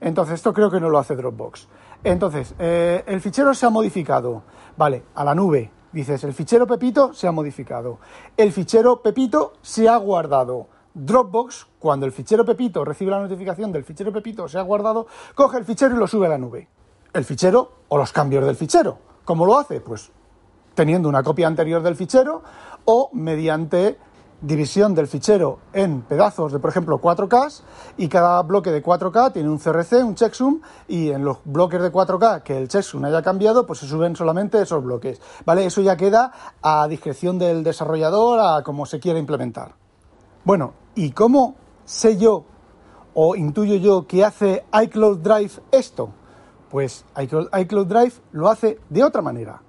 Entonces 0.00 0.36
esto 0.36 0.52
creo 0.52 0.70
que 0.70 0.80
no 0.80 0.88
lo 0.88 0.98
hace 0.98 1.16
Dropbox. 1.16 1.68
Entonces, 2.04 2.54
eh, 2.58 3.02
el 3.06 3.20
fichero 3.20 3.52
se 3.54 3.66
ha 3.66 3.70
modificado. 3.70 4.42
Vale, 4.76 5.02
a 5.14 5.24
la 5.24 5.34
nube. 5.34 5.70
Dices, 5.92 6.22
el 6.24 6.32
fichero 6.32 6.66
Pepito 6.66 7.12
se 7.12 7.26
ha 7.26 7.32
modificado. 7.32 7.98
El 8.36 8.52
fichero 8.52 9.02
Pepito 9.02 9.54
se 9.62 9.88
ha 9.88 9.96
guardado. 9.96 10.68
Dropbox, 10.94 11.66
cuando 11.78 12.06
el 12.06 12.12
fichero 12.12 12.44
Pepito 12.44 12.84
recibe 12.84 13.10
la 13.10 13.20
notificación 13.20 13.72
del 13.72 13.84
fichero 13.84 14.12
Pepito 14.12 14.48
se 14.48 14.58
ha 14.58 14.62
guardado, 14.62 15.06
coge 15.34 15.58
el 15.58 15.64
fichero 15.64 15.94
y 15.94 15.98
lo 15.98 16.06
sube 16.06 16.26
a 16.26 16.30
la 16.30 16.38
nube. 16.38 16.68
El 17.12 17.24
fichero 17.24 17.72
o 17.88 17.96
los 17.96 18.12
cambios 18.12 18.44
del 18.44 18.56
fichero. 18.56 18.98
¿Cómo 19.24 19.46
lo 19.46 19.58
hace? 19.58 19.80
Pues 19.80 20.10
teniendo 20.74 21.08
una 21.08 21.22
copia 21.22 21.46
anterior 21.46 21.82
del 21.82 21.96
fichero 21.96 22.42
o 22.84 23.10
mediante 23.12 23.98
división 24.40 24.94
del 24.94 25.08
fichero 25.08 25.58
en 25.72 26.02
pedazos 26.02 26.52
de, 26.52 26.60
por 26.60 26.70
ejemplo, 26.70 27.00
4K 27.00 27.62
y 27.96 28.08
cada 28.08 28.40
bloque 28.42 28.70
de 28.70 28.82
4K 28.82 29.32
tiene 29.32 29.48
un 29.48 29.58
CRC, 29.58 30.04
un 30.04 30.14
checksum 30.14 30.60
y 30.86 31.10
en 31.10 31.24
los 31.24 31.38
bloques 31.44 31.82
de 31.82 31.90
4K 31.90 32.42
que 32.42 32.56
el 32.56 32.68
checksum 32.68 33.04
haya 33.04 33.22
cambiado, 33.22 33.66
pues 33.66 33.80
se 33.80 33.88
suben 33.88 34.14
solamente 34.14 34.62
esos 34.62 34.82
bloques, 34.84 35.20
¿vale? 35.44 35.66
Eso 35.66 35.80
ya 35.80 35.96
queda 35.96 36.32
a 36.62 36.86
discreción 36.86 37.38
del 37.38 37.64
desarrollador, 37.64 38.38
a 38.40 38.62
cómo 38.62 38.86
se 38.86 39.00
quiera 39.00 39.18
implementar. 39.18 39.74
Bueno, 40.44 40.74
¿y 40.94 41.10
cómo 41.10 41.56
sé 41.84 42.16
yo 42.16 42.44
o 43.14 43.34
intuyo 43.34 43.74
yo 43.74 44.06
que 44.06 44.24
hace 44.24 44.64
iCloud 44.72 45.18
Drive 45.18 45.52
esto? 45.72 46.10
Pues 46.70 47.04
iCloud, 47.16 47.86
Drive 47.86 48.14
lo 48.32 48.48
hace 48.48 48.78
de 48.88 49.02
otra 49.02 49.22
manera. 49.22 49.62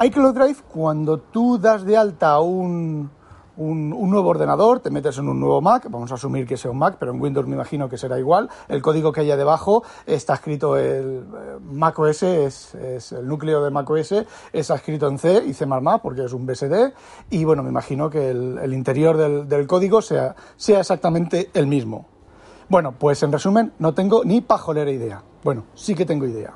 iCloud 0.00 0.34
Drive, 0.34 0.58
cuando 0.72 1.18
tú 1.18 1.58
das 1.58 1.84
de 1.84 1.96
alta 1.96 2.38
un, 2.40 3.10
un, 3.56 4.10
nuevo 4.10 4.30
ordenador, 4.30 4.80
te 4.80 4.90
metes 4.90 5.18
en 5.18 5.28
un 5.28 5.38
nuevo 5.40 5.60
Mac, 5.60 5.86
vamos 5.90 6.10
a 6.10 6.14
asumir 6.14 6.46
que 6.46 6.56
sea 6.56 6.70
un 6.70 6.78
Mac, 6.78 6.96
pero 6.98 7.12
en 7.12 7.20
Windows 7.20 7.46
me 7.46 7.54
imagino 7.54 7.88
que 7.88 7.98
será 7.98 8.18
igual. 8.18 8.48
El 8.68 8.82
código 8.82 9.12
que 9.12 9.20
haya 9.20 9.36
debajo 9.36 9.82
está 10.06 10.34
escrito 10.34 10.76
el 10.76 11.24
eh, 11.24 11.58
Mac 11.60 11.98
OS, 11.98 12.22
es, 12.22 12.74
el 13.12 13.26
núcleo 13.26 13.62
de 13.62 13.70
Mac 13.70 13.88
OS, 13.88 14.14
está 14.52 14.74
escrito 14.74 15.08
en 15.08 15.18
C 15.18 15.44
y 15.46 15.54
C++, 15.54 15.66
porque 16.02 16.24
es 16.24 16.32
un 16.32 16.46
BSD, 16.46 16.92
y 17.30 17.44
bueno, 17.44 17.62
me 17.62 17.70
imagino 17.70 18.08
que 18.10 18.30
el, 18.30 18.72
interior 18.72 19.46
del, 19.46 19.66
código 19.66 20.02
sea, 20.02 20.34
sea 20.56 20.80
exactamente 20.80 21.50
el 21.54 21.66
mismo. 21.66 22.06
Bueno, 22.68 22.94
pues 22.98 23.22
en 23.22 23.32
resumen, 23.32 23.72
no 23.78 23.92
tengo 23.92 24.24
ni 24.24 24.40
pajolera 24.40 24.90
idea. 24.90 25.22
Bueno, 25.42 25.64
sí 25.74 25.94
que 25.94 26.06
tengo 26.06 26.26
idea. 26.26 26.52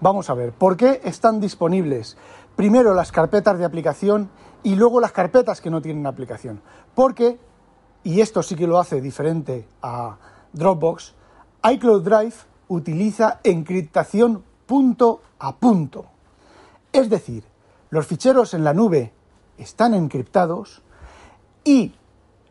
Vamos 0.00 0.30
a 0.30 0.34
ver, 0.34 0.52
¿por 0.52 0.76
qué 0.76 1.00
están 1.04 1.40
disponibles 1.40 2.16
primero 2.58 2.92
las 2.92 3.12
carpetas 3.12 3.56
de 3.56 3.64
aplicación 3.64 4.30
y 4.64 4.74
luego 4.74 5.00
las 5.00 5.12
carpetas 5.12 5.60
que 5.60 5.70
no 5.70 5.80
tienen 5.80 6.06
aplicación. 6.06 6.60
Porque, 6.92 7.38
y 8.02 8.20
esto 8.20 8.42
sí 8.42 8.56
que 8.56 8.66
lo 8.66 8.80
hace 8.80 9.00
diferente 9.00 9.68
a 9.80 10.18
Dropbox, 10.52 11.14
iCloud 11.70 12.02
Drive 12.02 12.34
utiliza 12.66 13.38
encriptación 13.44 14.42
punto 14.66 15.22
a 15.38 15.54
punto. 15.54 16.06
Es 16.92 17.08
decir, 17.08 17.44
los 17.90 18.08
ficheros 18.08 18.54
en 18.54 18.64
la 18.64 18.74
nube 18.74 19.12
están 19.56 19.94
encriptados 19.94 20.82
y 21.62 21.94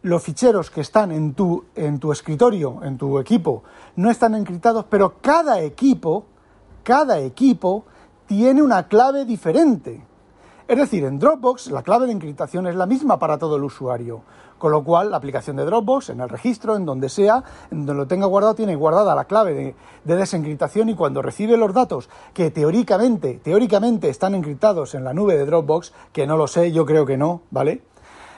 los 0.08 0.24
ficheros 0.24 0.72
que 0.72 0.82
están 0.82 1.12
en 1.12 1.34
tu, 1.34 1.66
en 1.76 2.00
tu 2.00 2.12
escritorio, 2.12 2.80
en 2.84 2.98
tu 2.98 3.20
equipo, 3.20 3.64
no 3.98 4.10
están 4.10 4.36
encriptados, 4.36 4.86
pero 4.90 5.16
cada 5.22 5.60
equipo, 5.62 6.26
cada 6.84 7.20
equipo 7.20 7.86
tiene 8.26 8.62
una 8.62 8.88
clave 8.88 9.26
diferente. 9.26 10.02
Es 10.68 10.78
decir, 10.78 11.06
en 11.06 11.20
Dropbox 11.20 11.72
la 11.72 11.82
clave 11.82 12.08
de 12.08 12.14
encriptación 12.14 12.68
es 12.68 12.76
la 12.76 12.86
misma 12.86 13.20
para 13.20 13.38
todo 13.38 13.56
el 13.56 13.64
usuario, 13.64 14.22
con 14.58 14.72
lo 14.72 14.84
cual 14.84 15.12
la 15.12 15.18
aplicación 15.18 15.56
de 15.56 15.66
Dropbox, 15.66 16.10
en 16.10 16.22
el 16.22 16.30
registro, 16.30 16.76
en 16.76 16.86
donde 16.86 17.10
sea, 17.10 17.44
en 17.72 17.86
donde 17.86 17.94
lo 17.94 18.08
tenga 18.08 18.26
guardado, 18.28 18.56
tiene 18.56 18.76
guardada 18.76 19.16
la 19.16 19.26
clave 19.26 19.76
de, 20.04 20.16
desencriptación 20.16 20.90
y 20.90 20.96
cuando 20.96 21.22
recibe 21.22 21.58
los 21.58 21.74
datos 21.74 22.10
que 22.34 22.52
teóricamente, 22.52 23.40
teóricamente 23.44 24.10
están 24.10 24.36
encriptados 24.36 24.96
en 24.96 25.04
la 25.04 25.14
nube 25.14 25.38
de 25.38 25.46
Dropbox, 25.46 25.94
que 26.12 26.28
no 26.28 26.38
lo 26.38 26.48
sé, 26.48 26.72
yo 26.72 26.86
creo 26.86 27.06
que 27.06 27.18
no, 27.18 27.42
¿vale? 27.52 27.82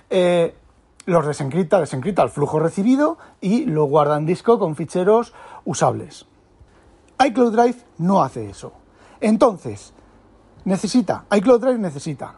Eh, 0.09 0.55
los 1.05 1.25
desencripta, 1.25 1.79
desencripta 1.79 2.23
el 2.23 2.29
flujo 2.29 2.59
recibido 2.59 3.17
y 3.41 3.65
lo 3.65 3.85
guarda 3.85 4.17
en 4.17 4.25
disco 4.25 4.59
con 4.59 4.75
ficheros 4.75 5.33
usables. 5.65 6.27
iCloud 7.25 7.53
Drive 7.53 7.77
no 7.97 8.23
hace 8.23 8.49
eso. 8.49 8.73
Entonces, 9.19 9.93
necesita, 10.65 11.25
iCloud 11.31 11.61
Drive 11.61 11.79
necesita 11.79 12.35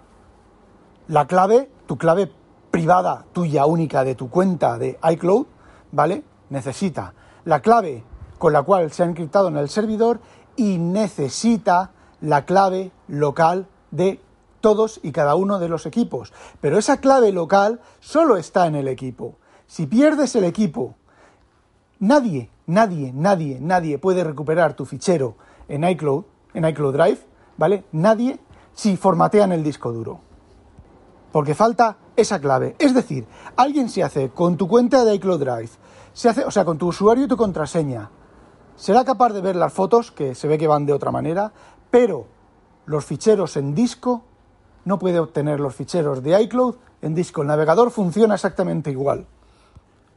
la 1.08 1.27
clave, 1.27 1.70
tu 1.88 1.98
clave 1.98 2.32
privada 2.72 3.25
tuya 3.34 3.65
única 3.65 4.03
de 4.03 4.15
tu 4.15 4.30
cuenta 4.30 4.77
de 4.77 4.98
iCloud, 5.12 5.46
¿vale? 5.91 6.24
Necesita 6.50 7.13
la 7.46 7.60
clave 7.60 8.03
con 8.38 8.53
la 8.53 8.63
cual 8.63 8.91
se 8.91 9.03
ha 9.03 9.06
encriptado 9.06 9.50
en 9.50 9.58
el 9.58 9.70
servidor 9.70 10.20
y 10.56 10.77
necesita 10.77 11.91
la 12.22 12.46
clave 12.46 12.91
local 13.08 13.68
de 13.91 14.20
todos 14.62 15.00
y 15.03 15.12
cada 15.12 15.36
uno 15.36 15.60
de 15.60 15.68
los 15.68 15.86
equipos. 15.86 16.32
Pero 16.62 16.77
esa 16.77 16.98
clave 16.98 17.32
local 17.32 17.82
solo 18.00 18.38
está 18.38 18.68
en 18.68 18.75
el 18.75 18.88
equipo. 18.88 19.36
Si 19.68 19.88
pierdes 19.88 20.36
el 20.36 20.44
equipo, 20.44 20.96
nadie, 22.00 22.50
nadie, 22.68 23.12
nadie, 23.13 23.60
nadie 23.60 23.98
puede 23.98 24.24
recuperar 24.24 24.75
tu 24.75 24.86
fichero 24.86 25.36
en 25.68 25.84
iCloud, 25.84 26.24
en 26.53 26.68
iCloud 26.68 26.94
Drive, 26.94 27.20
¿vale? 27.58 27.84
Nadie 27.91 28.39
si 28.74 28.98
formatean 28.98 29.51
el 29.51 29.63
disco 29.63 29.91
duro. 29.91 30.20
Porque 31.32 31.56
falta 31.56 31.98
esa 32.15 32.39
clave. 32.39 32.75
Es 32.80 32.94
decir, 32.94 33.25
alguien 33.56 33.89
se 33.89 34.03
hace 34.03 34.30
con 34.30 34.58
tu 34.58 34.68
cuenta 34.68 35.06
de 35.06 35.15
iCloud 35.15 35.39
Drive, 35.39 35.70
se 36.13 36.30
hace, 36.30 36.44
o 36.44 36.51
sea, 36.51 36.65
con 36.65 36.77
tu 36.77 36.88
usuario 36.88 37.25
y 37.25 37.27
tu 37.27 37.38
contraseña, 37.38 38.10
será 38.75 39.06
capaz 39.06 39.32
de 39.34 39.41
ver 39.41 39.56
las 39.56 39.72
fotos, 39.72 40.12
que 40.12 40.36
se 40.36 40.48
ve 40.48 40.58
que 40.58 40.68
van 40.68 40.86
de 40.86 40.94
otra 40.94 41.12
manera, 41.12 41.53
pero 41.89 42.27
los 42.86 43.06
ficheros 43.06 43.56
en 43.58 43.75
disco 43.75 44.24
no 44.86 45.00
puede 45.00 45.20
obtener 45.20 45.60
los 45.60 45.76
ficheros 45.76 46.24
de 46.24 46.42
iCloud 46.44 46.76
en 47.02 47.16
disco. 47.16 47.42
El 47.42 47.48
navegador 47.48 47.92
funciona 47.92 48.36
exactamente 48.36 48.92
igual. 48.92 49.26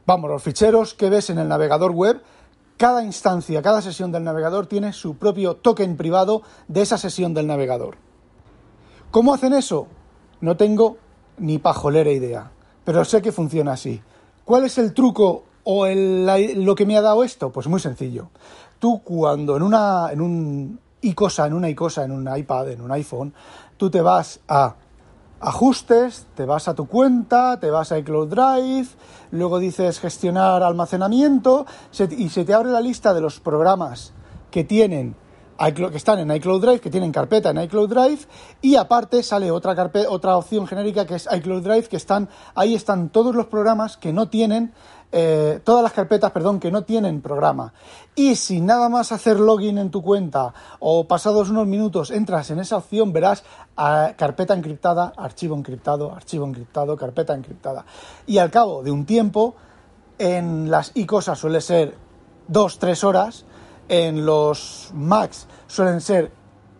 Vamos, 0.05 0.29
los 0.29 0.43
ficheros 0.43 0.93
que 0.93 1.09
ves 1.09 1.29
en 1.29 1.39
el 1.39 1.47
navegador 1.47 1.91
web 1.91 2.21
cada 2.77 3.03
instancia, 3.03 3.61
cada 3.61 3.81
sesión 3.81 4.11
del 4.11 4.25
navegador 4.25 4.67
tiene 4.67 4.91
su 4.91 5.15
propio 5.15 5.55
token 5.55 5.95
privado 5.95 6.41
de 6.67 6.81
esa 6.81 6.97
sesión 6.97 7.33
del 7.33 7.47
navegador. 7.47 7.95
¿Cómo 9.11 9.33
hacen 9.33 9.53
eso? 9.53 9.87
No 10.41 10.57
tengo 10.57 10.97
ni 11.37 11.57
pajolera 11.57 12.11
idea, 12.11 12.51
pero 12.83 13.05
sé 13.05 13.21
que 13.21 13.31
funciona 13.31 13.73
así. 13.73 14.01
¿Cuál 14.43 14.65
es 14.65 14.77
el 14.77 14.93
truco 14.93 15.45
o 15.63 15.87
lo 15.87 16.75
que 16.75 16.85
me 16.85 16.97
ha 16.97 17.01
dado 17.01 17.23
esto? 17.23 17.49
Pues 17.49 17.67
muy 17.67 17.79
sencillo. 17.79 18.29
Tú 18.77 19.01
cuando 19.03 19.55
en 19.55 19.63
una 19.63 20.09
en 20.11 20.19
un 20.19 20.79
iCosa, 21.05 21.45
en 21.47 21.53
una 21.53 21.69
iCosa, 21.69 22.03
en 22.03 22.11
un 22.11 22.29
iPad, 22.35 22.69
en 22.71 22.81
un 22.81 22.91
iPhone, 22.91 23.33
tú 23.77 23.89
te 23.89 24.01
vas 24.01 24.39
a 24.47 24.75
ajustes, 25.39 26.25
te 26.35 26.45
vas 26.45 26.67
a 26.67 26.73
tu 26.73 26.87
cuenta, 26.87 27.59
te 27.59 27.69
vas 27.69 27.91
a 27.91 27.97
iCloud 27.99 28.29
Drive, 28.29 28.87
luego 29.31 29.59
dices 29.59 29.99
gestionar 29.99 30.63
almacenamiento 30.63 31.65
y 32.17 32.29
se 32.29 32.45
te 32.45 32.53
abre 32.53 32.71
la 32.71 32.81
lista 32.81 33.13
de 33.13 33.21
los 33.21 33.39
programas 33.39 34.13
que 34.49 34.63
tienen 34.63 35.15
que 35.57 35.97
están 35.97 36.19
en 36.19 36.35
iCloud 36.35 36.61
Drive, 36.61 36.79
que 36.81 36.89
tienen 36.89 37.11
carpeta 37.11 37.49
en 37.49 37.61
iCloud 37.61 37.89
Drive, 37.89 38.19
y 38.61 38.75
aparte 38.75 39.23
sale 39.23 39.51
otra, 39.51 39.89
otra 40.09 40.35
opción 40.35 40.67
genérica 40.67 41.05
que 41.05 41.15
es 41.15 41.29
iCloud 41.31 41.63
Drive, 41.63 41.83
que 41.83 41.95
están, 41.95 42.27
ahí 42.55 42.75
están 42.75 43.09
todos 43.09 43.33
los 43.33 43.45
programas 43.45 43.95
que 43.95 44.11
no 44.11 44.27
tienen 44.27 44.73
eh, 45.11 45.61
todas 45.63 45.83
las 45.83 45.93
carpetas, 45.93 46.31
perdón, 46.31 46.59
que 46.59 46.71
no 46.71 46.83
tienen 46.83 47.21
programa. 47.21 47.73
Y 48.15 48.35
si 48.35 48.61
nada 48.61 48.89
más 48.89 49.11
hacer 49.11 49.39
login 49.39 49.77
en 49.77 49.91
tu 49.91 50.01
cuenta 50.01 50.53
o 50.79 51.07
pasados 51.07 51.49
unos 51.49 51.67
minutos 51.67 52.11
entras 52.11 52.49
en 52.51 52.59
esa 52.59 52.77
opción, 52.77 53.13
verás 53.13 53.43
carpeta 53.75 54.53
encriptada, 54.53 55.13
archivo 55.15 55.55
encriptado, 55.55 56.11
archivo 56.11 56.45
encriptado, 56.45 56.97
carpeta 56.97 57.33
encriptada. 57.33 57.85
Y 58.25 58.37
al 58.39 58.51
cabo 58.51 58.83
de 58.83 58.91
un 58.91 59.05
tiempo, 59.05 59.55
en 60.17 60.69
las 60.71 60.91
iCosas 60.95 61.37
suele 61.37 61.61
ser 61.61 61.95
2-3 62.49 63.03
horas, 63.03 63.45
en 63.87 64.25
los 64.25 64.91
Macs 64.93 65.47
suelen 65.67 66.01
ser 66.01 66.31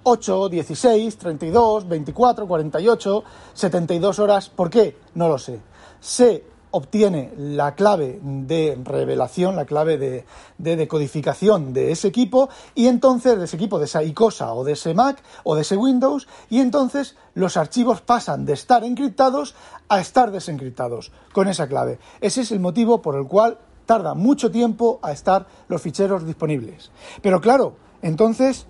8, 0.03 0.49
16, 0.49 1.17
32, 1.17 1.87
24, 1.87 2.47
48, 2.47 3.23
72 3.53 4.19
horas. 4.19 4.49
¿Por 4.49 4.69
qué? 4.69 4.97
No 5.15 5.27
lo 5.27 5.37
sé. 5.37 5.59
Sé 5.99 6.54
obtiene 6.75 7.31
la 7.37 7.73
clave 7.73 8.19
de 8.21 8.77
revelación, 8.83 9.55
la 9.55 9.63
clave 9.63 9.97
de, 9.97 10.25
decodificación 10.57 11.71
de 11.71 11.93
ese 11.93 12.09
equipo 12.09 12.49
y 12.73 12.87
entonces 12.87 13.39
de 13.39 13.45
ese 13.45 13.55
equipo, 13.55 13.79
de 13.79 13.85
esa 13.85 14.03
iCosa 14.03 14.53
o 14.53 14.65
de 14.65 14.73
ese 14.73 14.93
Mac 14.93 15.23
o 15.45 15.55
de 15.55 15.61
ese 15.61 15.77
Windows 15.77 16.27
y 16.49 16.59
entonces 16.59 17.15
los 17.33 17.55
archivos 17.55 18.01
pasan 18.01 18.45
de 18.45 18.51
estar 18.51 18.83
encriptados 18.83 19.55
a 19.87 20.01
estar 20.01 20.31
desencriptados 20.31 21.13
con 21.31 21.47
esa 21.47 21.69
clave. 21.69 21.97
Ese 22.19 22.41
es 22.41 22.51
el 22.51 22.59
motivo 22.59 23.01
por 23.01 23.15
el 23.15 23.25
cual 23.25 23.57
tarda 23.85 24.13
mucho 24.13 24.51
tiempo 24.51 24.99
a 25.01 25.13
estar 25.13 25.47
los 25.69 25.81
ficheros 25.81 26.25
disponibles. 26.25 26.91
Pero 27.21 27.39
claro, 27.39 27.77
entonces, 28.01 28.67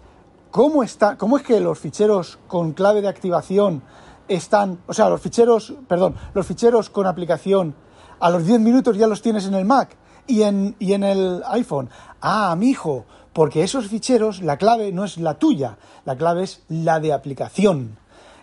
¿cómo, 0.51 0.83
está, 0.83 1.17
cómo 1.17 1.37
es 1.37 1.43
que 1.43 1.59
los 1.59 1.79
ficheros 1.79 2.37
con 2.47 2.73
clave 2.73 3.01
de 3.01 3.07
activación 3.07 3.81
están, 4.27 4.79
o 4.85 4.93
sea, 4.93 5.09
los 5.09 5.21
ficheros, 5.21 5.73
perdón, 5.87 6.15
los 6.35 6.45
ficheros 6.45 6.91
con 6.91 7.07
aplicación 7.07 7.73
a 8.19 8.29
los 8.29 8.45
10 8.45 8.59
minutos 8.59 8.97
ya 8.97 9.07
los 9.07 9.21
tienes 9.21 9.45
en 9.45 9.53
el 9.53 9.65
Mac 9.65 9.95
y 10.27 10.43
en, 10.43 10.75
y 10.79 10.93
en 10.93 11.03
el 11.03 11.43
iPhone. 11.47 11.89
Ah, 12.21 12.55
mi 12.57 12.69
hijo, 12.69 13.05
Porque 13.33 13.63
esos 13.63 13.87
ficheros, 13.87 14.41
la 14.41 14.57
clave 14.57 14.93
no 14.93 15.03
es 15.03 15.17
la 15.17 15.33
tuya, 15.33 15.77
la 16.05 16.15
clave 16.15 16.43
es 16.43 16.63
la 16.69 17.01
de 17.01 17.11
aplicación. 17.11 17.97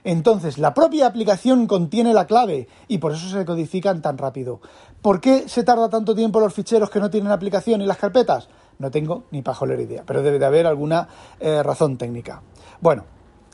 Entonces, 0.05 0.59
la 0.59 0.75
propia 0.75 1.07
aplicación 1.07 1.67
contiene 1.67 2.13
la 2.13 2.27
clave 2.27 2.69
y 2.89 2.99
por 2.99 3.13
eso 3.13 3.29
se 3.29 3.45
codifican 3.45 4.03
tan 4.03 4.19
rápido. 4.19 4.61
¿Por 5.01 5.21
qué 5.21 5.49
se 5.49 5.65
tarda 5.65 5.89
tanto 5.89 6.15
tiempo 6.15 6.41
los 6.41 6.53
ficheros 6.53 6.91
que 6.91 7.01
no 7.01 7.09
tienen 7.09 7.33
aplicación 7.33 7.81
y 7.81 7.87
las 7.87 7.99
carpetas? 7.99 8.49
No 8.79 8.91
tengo 8.91 9.25
ni 9.31 9.43
pajolera 9.43 9.81
idea, 9.81 10.03
pero 10.05 10.23
debe 10.23 10.39
de 10.39 10.47
haber 10.47 10.67
alguna 10.67 11.09
eh, 11.41 11.63
razón 11.63 11.97
técnica. 11.97 12.43
Bueno, 12.81 13.05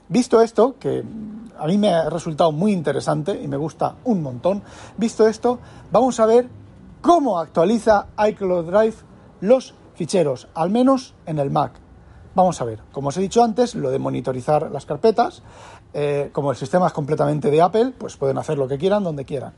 visto 0.09 0.41
esto, 0.41 0.77
que 0.79 1.05
a 1.59 1.67
mí 1.67 1.79
me 1.79 1.93
ha 1.93 2.09
resultado 2.09 2.53
muy 2.53 2.73
interesante 2.73 3.41
y 3.41 3.49
me 3.49 3.57
gusta 3.57 3.97
un 4.05 4.23
montón, 4.23 4.62
visto 4.97 5.27
esto, 5.27 5.59
vamos 5.91 6.21
a 6.21 6.27
ver 6.27 6.49
cómo 7.00 7.38
actualiza 7.38 8.07
iCloud 8.29 8.67
Drive 8.67 8.97
los 9.41 9.75
ficheros, 9.95 10.49
al 10.55 10.71
menos 10.71 11.15
en 11.27 11.38
el 11.38 11.50
Mac. 11.50 11.73
Vamos 12.35 12.61
a 12.61 12.65
ver, 12.65 12.81
como 12.93 13.09
os 13.09 13.17
he 13.17 13.21
dicho 13.21 13.43
antes, 13.43 13.75
lo 13.75 13.91
de 13.91 13.99
monitorizar 13.99 14.71
las 14.71 14.87
carpetas, 14.87 15.43
eh, 15.93 16.31
como 16.33 16.50
el 16.53 16.57
sistema 16.57 16.87
es 16.87 16.93
completamente 16.93 17.50
de 17.50 17.61
Apple, 17.61 17.95
pues 17.99 18.17
pueden 18.17 18.38
hacer 18.38 18.59
lo 18.59 18.69
que 18.69 18.79
quieran, 18.79 19.03
donde 19.03 19.25
quieran. 19.25 19.55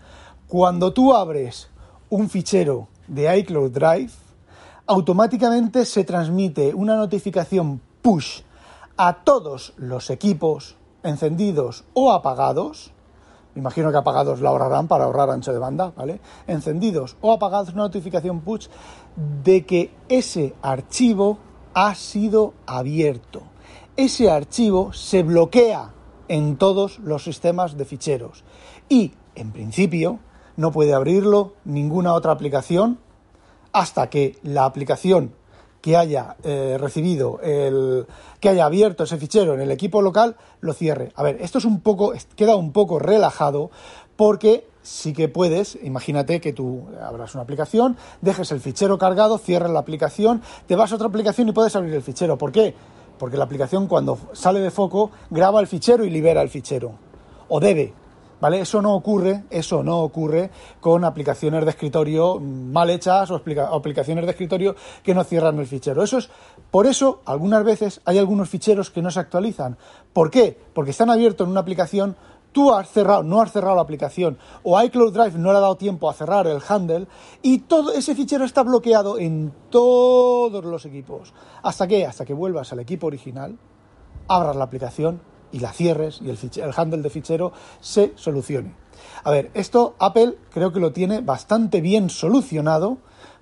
Cuando 0.48 0.92
tú 0.92 1.14
abres 1.14 1.68
un 2.08 2.30
fichero 2.30 2.88
de 3.06 3.38
iCloud 3.38 3.70
Drive, 3.70 4.12
automáticamente 4.86 5.84
se 5.84 6.04
transmite 6.04 6.74
una 6.74 6.96
notificación 6.96 7.80
push 8.00 8.40
a 9.02 9.24
todos 9.24 9.72
los 9.78 10.10
equipos 10.10 10.76
encendidos 11.02 11.84
o 11.94 12.12
apagados. 12.12 12.92
Me 13.54 13.60
imagino 13.60 13.90
que 13.90 13.96
apagados 13.96 14.42
la 14.42 14.50
ahorrarán 14.50 14.88
para 14.88 15.04
ahorrar 15.04 15.30
ancho 15.30 15.54
de 15.54 15.58
banda, 15.58 15.90
¿vale? 15.96 16.20
Encendidos 16.46 17.16
o 17.22 17.32
apagados, 17.32 17.72
una 17.72 17.84
notificación 17.84 18.42
push 18.42 18.68
de 19.42 19.64
que 19.64 19.90
ese 20.10 20.54
archivo 20.60 21.38
ha 21.72 21.94
sido 21.94 22.52
abierto. 22.66 23.40
Ese 23.96 24.30
archivo 24.30 24.92
se 24.92 25.22
bloquea 25.22 25.94
en 26.28 26.58
todos 26.58 26.98
los 26.98 27.24
sistemas 27.24 27.78
de 27.78 27.86
ficheros 27.86 28.44
y, 28.90 29.14
en 29.34 29.50
principio, 29.52 30.18
no 30.58 30.72
puede 30.72 30.92
abrirlo 30.92 31.54
ninguna 31.64 32.12
otra 32.12 32.32
aplicación 32.32 32.98
hasta 33.72 34.10
que 34.10 34.38
la 34.42 34.66
aplicación 34.66 35.34
que 35.80 35.96
haya 35.96 36.36
eh, 36.44 36.76
recibido 36.78 37.40
el 37.42 38.06
que 38.40 38.48
haya 38.48 38.64
abierto 38.64 39.04
ese 39.04 39.16
fichero 39.16 39.54
en 39.54 39.60
el 39.60 39.70
equipo 39.70 40.02
local 40.02 40.36
lo 40.60 40.72
cierre. 40.72 41.12
A 41.14 41.22
ver, 41.22 41.38
esto 41.40 41.58
es 41.58 41.64
un 41.64 41.80
poco 41.80 42.12
queda 42.36 42.56
un 42.56 42.72
poco 42.72 42.98
relajado 42.98 43.70
porque 44.16 44.66
sí 44.82 45.12
que 45.12 45.28
puedes, 45.28 45.78
imagínate 45.82 46.40
que 46.40 46.52
tú 46.52 46.84
abras 47.02 47.34
una 47.34 47.42
aplicación, 47.42 47.96
dejes 48.20 48.52
el 48.52 48.60
fichero 48.60 48.98
cargado, 48.98 49.38
cierres 49.38 49.70
la 49.70 49.80
aplicación, 49.80 50.42
te 50.66 50.76
vas 50.76 50.92
a 50.92 50.96
otra 50.96 51.08
aplicación 51.08 51.48
y 51.48 51.52
puedes 51.52 51.76
abrir 51.76 51.94
el 51.94 52.02
fichero. 52.02 52.38
¿Por 52.38 52.52
qué? 52.52 52.74
Porque 53.18 53.36
la 53.36 53.44
aplicación 53.44 53.86
cuando 53.86 54.18
sale 54.32 54.60
de 54.60 54.70
foco 54.70 55.10
graba 55.30 55.60
el 55.60 55.66
fichero 55.66 56.04
y 56.04 56.10
libera 56.10 56.42
el 56.42 56.48
fichero. 56.48 56.92
O 57.48 57.60
debe, 57.60 57.92
¿vale? 58.40 58.60
Eso 58.60 58.82
no 58.82 58.94
ocurre, 58.94 59.44
eso 59.50 59.82
no 59.82 60.00
ocurre 60.00 60.50
con 60.80 61.04
aplicaciones 61.04 61.64
de 61.64 61.70
escritorio 61.70 62.40
mal 62.40 62.90
hechas 62.90 63.30
o 63.30 63.36
aplicaciones 63.36 64.24
de 64.24 64.30
escritorio 64.30 64.74
que 65.02 65.14
no 65.14 65.24
cierran 65.24 65.58
el 65.58 65.66
fichero. 65.66 66.02
Eso 66.02 66.18
es, 66.18 66.30
por 66.70 66.86
eso, 66.86 67.20
algunas 67.24 67.64
veces 67.64 68.00
hay 68.04 68.18
algunos 68.18 68.48
ficheros 68.48 68.90
que 68.90 69.02
no 69.02 69.10
se 69.10 69.20
actualizan. 69.20 69.76
¿Por 70.12 70.30
qué? 70.30 70.58
Porque 70.72 70.90
están 70.90 71.10
abiertos 71.10 71.46
en 71.46 71.52
una 71.52 71.60
aplicación 71.60 72.16
tú 72.52 72.72
has 72.72 72.90
cerrado, 72.90 73.22
no 73.22 73.40
has 73.40 73.52
cerrado 73.52 73.76
la 73.76 73.82
aplicación 73.82 74.38
o 74.62 74.80
iCloud 74.82 75.12
Drive 75.12 75.38
no 75.38 75.52
le 75.52 75.58
ha 75.58 75.60
dado 75.60 75.76
tiempo 75.76 76.10
a 76.10 76.14
cerrar 76.14 76.46
el 76.46 76.60
handle 76.66 77.06
y 77.42 77.60
todo 77.60 77.92
ese 77.92 78.14
fichero 78.14 78.44
está 78.44 78.62
bloqueado 78.62 79.18
en 79.18 79.52
todos 79.70 80.64
los 80.64 80.84
equipos. 80.84 81.32
¿Hasta 81.62 81.86
qué? 81.86 82.06
Hasta 82.06 82.24
que 82.24 82.34
vuelvas 82.34 82.72
al 82.72 82.80
equipo 82.80 83.06
original, 83.06 83.56
abras 84.26 84.56
la 84.56 84.64
aplicación 84.64 85.20
y 85.52 85.60
la 85.60 85.72
cierres 85.72 86.20
y 86.22 86.30
el, 86.30 86.72
handle 86.76 87.02
de 87.02 87.10
fichero 87.10 87.52
se 87.80 88.12
solucione. 88.16 88.74
A 89.24 89.30
ver, 89.30 89.50
esto 89.54 89.94
Apple 89.98 90.36
creo 90.52 90.72
que 90.72 90.80
lo 90.80 90.92
tiene 90.92 91.20
bastante 91.20 91.80
bien 91.80 92.10
solucionado 92.10 92.98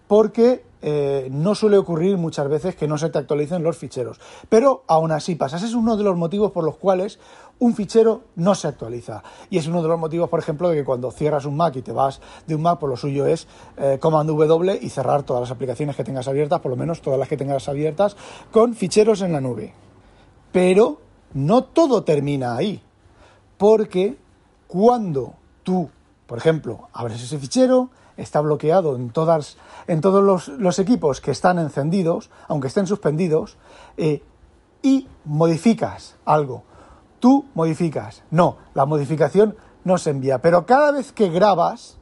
porque 0.07 0.65
eh, 0.81 1.29
no 1.31 1.55
suele 1.55 1.77
ocurrir 1.77 2.17
muchas 2.17 2.49
veces 2.49 2.77
que 2.77 2.87
no 2.87 2.99
se 2.99 3.11
te 3.11 3.19
actualicen 3.19 3.63
los 3.63 3.77
ficheros. 3.77 4.21
Pero 4.49 4.85
aún 4.87 5.13
así 5.13 5.35
pasa. 5.35 5.57
Ese 5.57 5.67
es 5.67 5.75
uno 5.75 5.97
de 5.97 6.05
los 6.05 6.17
motivos 6.17 6.53
por 6.53 6.65
los 6.65 6.77
cuales 6.77 7.19
un 7.59 7.75
fichero 7.75 8.23
no 8.37 8.55
se 8.55 8.69
actualiza. 8.69 9.23
Y 9.51 9.59
es 9.59 9.67
uno 9.67 9.83
de 9.83 9.89
los 9.89 9.99
motivos, 9.99 10.29
por 10.29 10.39
ejemplo, 10.39 10.69
de 10.69 10.77
que 10.77 10.85
cuando 10.85 11.11
cierras 11.11 11.45
un 11.45 11.57
Mac 11.57 11.75
y 11.77 11.83
te 11.83 11.93
vas 11.93 12.21
de 12.47 12.55
un 12.55 12.63
Mac, 12.63 12.79
por 12.79 12.91
pues 12.91 13.03
lo 13.03 13.09
suyo 13.09 13.27
es 13.27 13.47
eh, 13.77 13.99
comando 14.01 14.35
W 14.35 14.79
y 14.81 14.89
cerrar 14.89 15.25
todas 15.25 15.41
las 15.41 15.51
aplicaciones 15.51 15.97
que 15.97 16.05
tengas 16.05 16.29
abiertas, 16.29 16.61
por 16.61 16.71
lo 16.71 16.77
menos 16.77 17.03
todas 17.03 17.19
las 17.19 17.29
que 17.29 17.37
tengas 17.37 17.69
abiertas, 17.69 18.17
con 18.53 18.75
ficheros 18.75 19.23
en 19.23 19.33
la 19.33 19.41
nube. 19.41 19.75
Pero 20.53 21.01
no 21.35 21.65
todo 21.65 22.05
termina 22.05 22.57
ahí. 22.57 22.83
Porque 23.57 24.19
cuando 24.67 25.35
tú, 25.63 25.91
por 26.27 26.39
ejemplo, 26.39 26.89
abres 26.93 27.23
ese 27.23 27.39
fichero, 27.39 27.91
está 28.17 28.41
bloqueado 28.41 28.97
en, 28.97 29.11
todas, 29.11 29.57
en 29.87 30.01
todos 30.01 30.49
los, 30.49 30.79
equipos 30.79 31.21
que 31.21 31.31
están 31.31 31.59
encendidos, 31.59 32.31
aunque 32.49 32.69
estén 32.69 32.87
suspendidos, 32.87 33.57
eh, 33.97 34.23
y 34.83 35.09
modificas 35.25 36.17
algo. 36.25 36.65
Tú 37.21 37.47
modificas. 37.55 38.23
No, 38.31 38.59
la 38.75 38.87
modificación 38.87 39.57
no 39.85 39.99
se 39.99 40.11
envía. 40.11 40.41
Pero 40.41 40.67
cada 40.67 40.93
vez 40.93 41.13
que 41.13 41.31
grabas, 41.31 41.97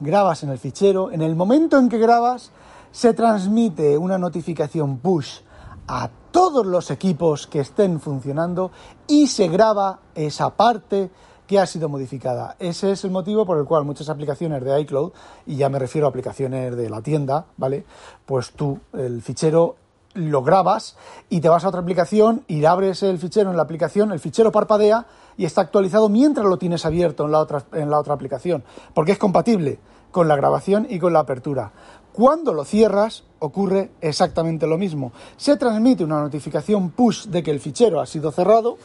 grabas 0.00 0.42
en 0.42 0.50
el 0.50 0.58
fichero, 0.58 1.10
en 1.12 1.22
el 1.22 1.36
momento 1.36 1.78
en 1.78 1.88
que 1.88 1.98
grabas, 1.98 2.50
se 2.92 3.14
transmite 3.14 3.96
una 3.96 4.18
notificación 4.18 4.98
push 4.98 5.40
a 5.86 6.10
todos 6.30 6.66
los 6.66 6.90
equipos 6.90 7.46
que 7.46 7.60
estén 7.60 8.00
funcionando 8.00 8.70
y 9.06 9.26
se 9.26 9.48
graba 9.48 10.00
esa 10.14 10.50
parte 10.50 11.10
que 11.46 11.58
ha 11.58 11.66
sido 11.66 11.88
modificada. 11.88 12.54
Ese 12.60 12.92
es 12.92 13.04
el 13.04 13.10
motivo 13.10 13.44
por 13.44 13.58
el 13.58 13.64
cual 13.64 13.84
muchas 13.84 14.08
aplicaciones 14.08 14.62
de 14.62 14.80
iCloud, 14.82 15.12
y 15.46 15.56
ya 15.56 15.68
me 15.68 15.80
refiero 15.80 16.06
a 16.06 16.10
aplicaciones 16.10 16.76
de 16.76 16.88
la 16.88 17.02
tienda, 17.02 17.46
¿vale? 17.56 17.84
Pues 18.24 18.52
tú 18.52 18.78
el 18.92 19.20
fichero 19.20 19.74
lo 20.14 20.42
grabas 20.42 20.96
y 21.28 21.40
te 21.40 21.48
vas 21.48 21.64
a 21.64 21.68
otra 21.68 21.80
aplicación 21.80 22.44
y 22.48 22.64
abres 22.64 23.02
el 23.02 23.18
fichero 23.18 23.50
en 23.50 23.56
la 23.56 23.62
aplicación, 23.62 24.12
el 24.12 24.20
fichero 24.20 24.52
parpadea 24.52 25.06
y 25.36 25.44
está 25.44 25.60
actualizado 25.60 26.08
mientras 26.08 26.46
lo 26.46 26.56
tienes 26.56 26.84
abierto 26.84 27.24
en 27.24 27.32
la 27.32 27.40
otra, 27.40 27.64
en 27.72 27.90
la 27.90 27.98
otra 27.98 28.14
aplicación, 28.14 28.62
porque 28.94 29.12
es 29.12 29.18
compatible 29.18 29.78
con 30.10 30.28
la 30.28 30.36
grabación 30.36 30.86
y 30.88 30.98
con 30.98 31.12
la 31.12 31.20
apertura. 31.20 31.72
Cuando 32.12 32.52
lo 32.52 32.64
cierras, 32.64 33.24
ocurre 33.38 33.90
exactamente 34.00 34.66
lo 34.66 34.78
mismo. 34.78 35.12
Se 35.36 35.56
transmite 35.56 36.04
una 36.04 36.20
notificación 36.20 36.90
push 36.90 37.26
de 37.26 37.42
que 37.42 37.50
el 37.50 37.60
fichero 37.60 38.00
ha 38.00 38.06
sido 38.06 38.30
cerrado 38.32 38.78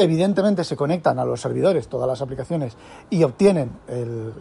Evidentemente 0.00 0.62
se 0.62 0.76
conectan 0.76 1.18
a 1.18 1.24
los 1.24 1.40
servidores 1.40 1.88
todas 1.88 2.06
las 2.06 2.22
aplicaciones 2.22 2.76
y 3.10 3.24
obtienen 3.24 3.72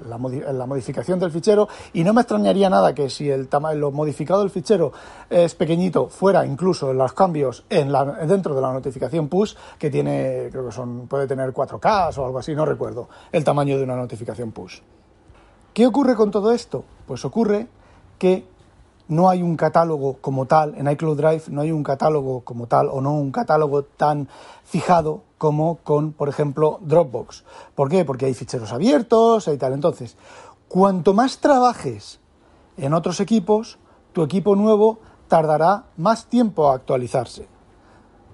la, 0.07 0.19
modificación 0.19 1.17
del 1.17 1.31
fichero 1.31 1.67
y 1.93 2.03
no 2.03 2.13
me 2.13 2.21
extrañaría 2.21 2.69
nada 2.69 2.93
que 2.93 3.09
si 3.09 3.27
el 3.27 3.49
lo 3.73 3.91
modificado 3.91 4.41
del 4.41 4.51
fichero 4.51 4.91
es 5.31 5.55
pequeñito 5.55 6.09
fuera 6.09 6.45
incluso 6.45 6.93
los 6.93 7.11
cambios 7.13 7.65
en 7.71 7.91
dentro 8.27 8.53
de 8.53 8.61
la 8.61 8.71
notificación 8.71 9.29
push 9.29 9.55
que 9.79 9.89
tiene 9.89 10.49
creo 10.51 10.67
que 10.67 10.71
son 10.71 11.07
puede 11.07 11.25
tener 11.25 11.51
4K 11.51 12.15
o 12.19 12.25
algo 12.27 12.37
así 12.37 12.53
no 12.53 12.63
recuerdo 12.63 13.09
el 13.31 13.43
tamaño 13.43 13.79
de 13.79 13.83
una 13.83 13.95
notificación 13.95 14.51
push. 14.51 14.81
¿Qué 15.73 15.87
ocurre 15.87 16.15
con 16.15 16.29
todo 16.29 16.51
esto? 16.51 16.83
Pues 17.07 17.25
ocurre 17.25 17.67
que 18.17 18.45
no 19.07 19.29
hay 19.29 19.41
un 19.41 19.55
catálogo 19.55 20.17
como 20.19 20.45
tal, 20.45 20.75
en 20.75 20.89
iCloud 20.89 21.17
Drive 21.17 21.43
no 21.49 21.61
hay 21.61 21.71
un 21.71 21.83
catálogo 21.83 22.41
como 22.41 22.67
tal 22.67 22.89
o 22.89 23.01
no 23.01 23.13
un 23.13 23.31
catálogo 23.31 23.83
tan 23.83 24.27
fijado 24.65 25.21
como 25.37 25.77
con, 25.83 26.11
por 26.11 26.29
ejemplo, 26.29 26.79
Dropbox. 26.81 27.43
¿Por 27.75 27.89
qué? 27.89 28.03
Porque 28.03 28.25
hay 28.25 28.33
ficheros 28.33 28.73
abiertos 28.73 29.47
y 29.47 29.57
tal. 29.57 29.73
Entonces, 29.73 30.17
cuanto 30.67 31.13
más 31.13 31.37
trabajes 31.39 32.19
en 32.75 32.93
otros 32.93 33.19
equipos, 33.19 33.77
tu 34.13 34.23
equipo 34.23 34.55
nuevo 34.55 34.99
tardará 35.27 35.85
más 35.95 36.25
tiempo 36.25 36.69
a 36.69 36.75
actualizarse. 36.75 37.47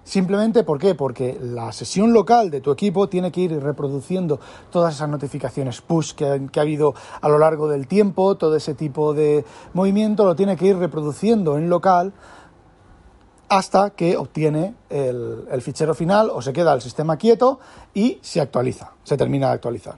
Simplemente, 0.04 0.64
¿por 0.64 0.80
qué? 0.80 0.96
Porque 0.96 1.40
la 1.42 1.72
sesión 1.72 2.12
local 2.12 2.52
de 2.52 2.60
tu 2.60 2.72
equipo 2.72 3.08
tiene 3.08 3.32
que 3.32 3.42
ir 3.42 3.60
reproduciendo 3.62 4.40
todas 4.70 4.96
esas 4.96 5.08
notificaciones 5.08 5.82
push 5.82 6.14
que 6.14 6.26
ha, 6.26 6.62
habido 6.62 6.94
a 7.22 7.30
lo 7.30 7.38
largo 7.38 7.70
del 7.70 7.88
tiempo, 7.88 8.36
todo 8.36 8.56
ese 8.58 8.74
tipo 8.74 9.14
de 9.14 9.46
movimiento 9.74 10.26
lo 10.26 10.36
tiene 10.36 10.58
que 10.58 10.66
ir 10.66 10.78
reproduciendo 10.78 11.58
en 11.58 11.70
local 11.70 12.12
hasta 13.48 13.92
que 13.92 14.18
obtiene 14.18 14.76
el, 14.90 15.46
el 15.50 15.62
fichero 15.62 15.94
final 15.94 16.30
o 16.34 16.42
se 16.42 16.52
queda 16.52 16.74
el 16.74 16.82
sistema 16.82 17.18
quieto 17.18 17.60
y 17.94 18.20
se 18.22 18.42
actualiza, 18.42 18.94
se 19.04 19.16
termina 19.16 19.48
de 19.48 19.54
actualizar. 19.54 19.98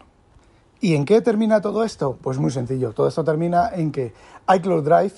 ¿Y 0.82 0.94
en 0.94 1.06
qué 1.06 1.22
termina 1.22 1.62
todo 1.62 1.84
esto? 1.84 2.18
Pues 2.22 2.38
muy 2.38 2.52
sencillo, 2.52 2.92
todo 2.92 3.08
esto 3.08 3.24
termina 3.24 3.72
en 3.74 3.92
que 3.92 4.14
iCloud 4.56 4.84
Drive 4.84 5.14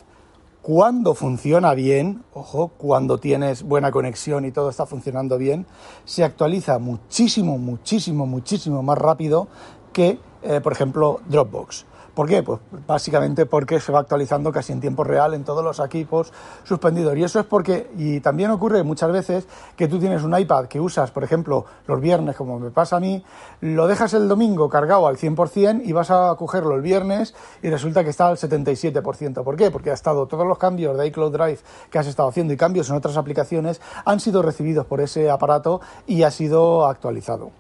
cuando 0.67 1.15
funciona 1.15 1.73
bien, 1.75 2.25
ojo, 2.33 2.73
cuando 2.77 3.19
tienes 3.19 3.63
buena 3.63 3.89
conexión 3.89 4.43
y 4.43 4.51
todo 4.51 4.69
está 4.69 4.85
funcionando 4.85 5.37
bien, 5.37 5.65
se 6.03 6.25
actualiza 6.25 6.77
muchísimo, 6.77 7.57
muchísimo, 7.57 8.25
muchísimo 8.25 8.83
más 8.83 8.97
rápido 8.97 9.47
que, 9.93 10.19
eh, 10.43 10.59
por 10.59 10.73
ejemplo, 10.73 11.21
Dropbox. 11.29 11.85
¿Por 12.17 12.27
qué? 12.27 12.41
Pues 12.41 12.59
básicamente 12.87 13.45
porque 13.45 13.79
se 13.79 13.91
va 13.91 13.99
actualizando 13.99 14.51
casi 14.51 14.73
en 14.73 14.81
tiempo 14.81 15.03
real 15.03 15.35
en 15.35 15.43
todos 15.43 15.63
los 15.63 15.79
equipos 15.79 16.33
suspendidos. 16.63 17.15
Y 17.15 17.23
eso 17.23 17.39
es 17.39 17.45
porque, 17.45 17.91
y 17.95 18.21
también 18.21 18.49
ocurre 18.49 18.81
muchas 18.81 19.11
veces 19.11 19.47
que 19.75 19.87
tú 19.87 19.99
tienes 19.99 20.23
un 20.23 20.35
iPad 20.35 20.65
que 20.65 20.79
usas, 20.79 21.11
por 21.11 21.23
ejemplo, 21.23 21.65
los 21.85 22.01
viernes, 22.01 22.35
como 22.35 22.57
me 22.57 22.71
pasa 22.71 22.95
a 22.95 22.99
mí, 22.99 23.23
lo 23.61 23.85
dejas 23.85 24.15
el 24.15 24.27
domingo 24.27 24.67
cargado 24.67 25.05
al 25.05 25.17
100% 25.17 25.83
y 25.85 25.91
vas 25.91 26.09
a 26.09 26.33
cogerlo 26.39 26.73
el 26.73 26.81
viernes 26.81 27.35
y 27.61 27.69
resulta 27.69 28.03
que 28.03 28.09
está 28.09 28.29
al 28.29 28.37
77%. 28.37 29.43
¿Por 29.43 29.55
qué? 29.55 29.69
Porque 29.69 29.91
ha 29.91 29.93
estado 29.93 30.25
todos 30.25 30.47
los 30.47 30.57
cambios 30.57 30.97
de 30.97 31.05
iCloud 31.05 31.33
Drive 31.33 31.59
que 31.91 31.99
has 31.99 32.07
estado 32.07 32.29
haciendo 32.29 32.51
y 32.51 32.57
cambios 32.57 32.89
en 32.89 32.95
otras 32.95 33.15
aplicaciones 33.17 33.79
han 34.05 34.19
sido 34.19 34.41
recibidos 34.41 34.87
por 34.87 35.01
ese 35.01 35.29
aparato 35.29 35.81
y 36.07 36.23
ha 36.23 36.31
sido 36.31 36.87
actualizado. 36.87 37.51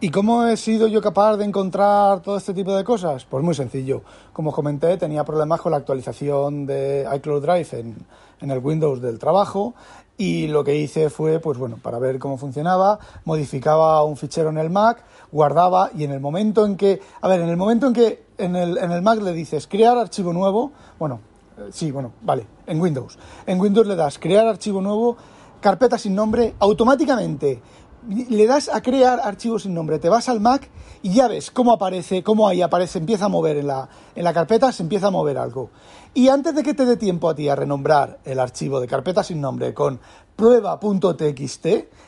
¿Y 0.00 0.10
cómo 0.10 0.46
he 0.46 0.56
sido 0.56 0.86
yo 0.88 1.00
capaz 1.00 1.36
de 1.36 1.44
encontrar 1.44 2.20
todo 2.20 2.36
este 2.36 2.52
tipo 2.52 2.74
de 2.76 2.84
cosas? 2.84 3.24
Pues 3.24 3.42
muy 3.44 3.54
sencillo. 3.54 4.02
Como 4.32 4.50
os 4.50 4.54
comenté, 4.54 4.96
tenía 4.98 5.24
problemas 5.24 5.60
con 5.60 5.70
la 5.70 5.78
actualización 5.78 6.66
de 6.66 7.08
iCloud 7.16 7.40
Drive 7.40 7.68
en, 7.72 8.50
el 8.50 8.58
Windows 8.58 9.00
del 9.00 9.18
trabajo 9.18 9.74
y 10.18 10.48
lo 10.48 10.62
que 10.62 10.76
hice 10.76 11.08
fue, 11.08 11.38
pues 11.38 11.56
bueno, 11.56 11.78
para 11.80 11.98
ver 11.98 12.18
cómo 12.18 12.36
funcionaba, 12.36 12.98
modificaba 13.24 14.04
un 14.04 14.16
fichero 14.16 14.50
en 14.50 14.58
el 14.58 14.68
Mac, 14.68 15.02
guardaba 15.32 15.90
y 15.96 16.04
en 16.04 16.10
el 16.10 16.20
momento 16.20 16.66
en 16.66 16.76
que, 16.76 17.00
a 17.22 17.28
ver, 17.28 17.40
en 17.40 17.48
el 17.48 17.56
momento 17.56 17.86
en 17.86 17.92
que 17.94 18.24
en 18.36 18.56
el, 18.56 18.76
en 18.76 18.90
el 18.90 19.00
Mac 19.00 19.22
le 19.22 19.32
dices 19.32 19.66
crear 19.66 19.96
archivo 19.96 20.32
nuevo, 20.34 20.72
bueno, 20.98 21.20
eh, 21.56 21.70
sí, 21.72 21.90
bueno, 21.90 22.12
vale, 22.20 22.46
en 22.66 22.80
Windows. 22.80 23.16
En 23.46 23.58
Windows 23.58 23.86
le 23.86 23.96
das 23.96 24.18
crear 24.18 24.46
archivo 24.46 24.82
nuevo, 24.82 25.16
carpeta 25.60 25.96
sin 25.96 26.14
nombre, 26.14 26.54
automáticamente 26.58 27.62
le 28.08 28.46
das 28.46 28.68
a 28.68 28.80
crear 28.82 29.20
archivo 29.22 29.58
sin 29.58 29.74
nombre, 29.74 29.98
te 29.98 30.08
vas 30.08 30.28
al 30.28 30.40
Mac 30.40 30.68
y 31.02 31.12
ya 31.12 31.28
ves 31.28 31.50
cómo 31.50 31.72
aparece, 31.72 32.22
cómo 32.22 32.48
ahí 32.48 32.62
aparece, 32.62 32.98
empieza 32.98 33.26
a 33.26 33.28
mover 33.28 33.58
en 33.58 33.66
la, 33.66 33.88
en 34.14 34.24
la 34.24 34.32
carpeta, 34.32 34.72
se 34.72 34.82
empieza 34.82 35.08
a 35.08 35.10
mover 35.10 35.38
algo. 35.38 35.70
Y 36.12 36.28
antes 36.28 36.54
de 36.54 36.62
que 36.62 36.74
te 36.74 36.86
dé 36.86 36.96
tiempo 36.96 37.28
a 37.28 37.34
ti 37.34 37.48
a 37.48 37.56
renombrar 37.56 38.20
el 38.24 38.38
archivo 38.38 38.80
de 38.80 38.86
carpeta 38.86 39.22
sin 39.22 39.40
nombre 39.40 39.74
con 39.74 40.00
prueba.txt, 40.36 41.66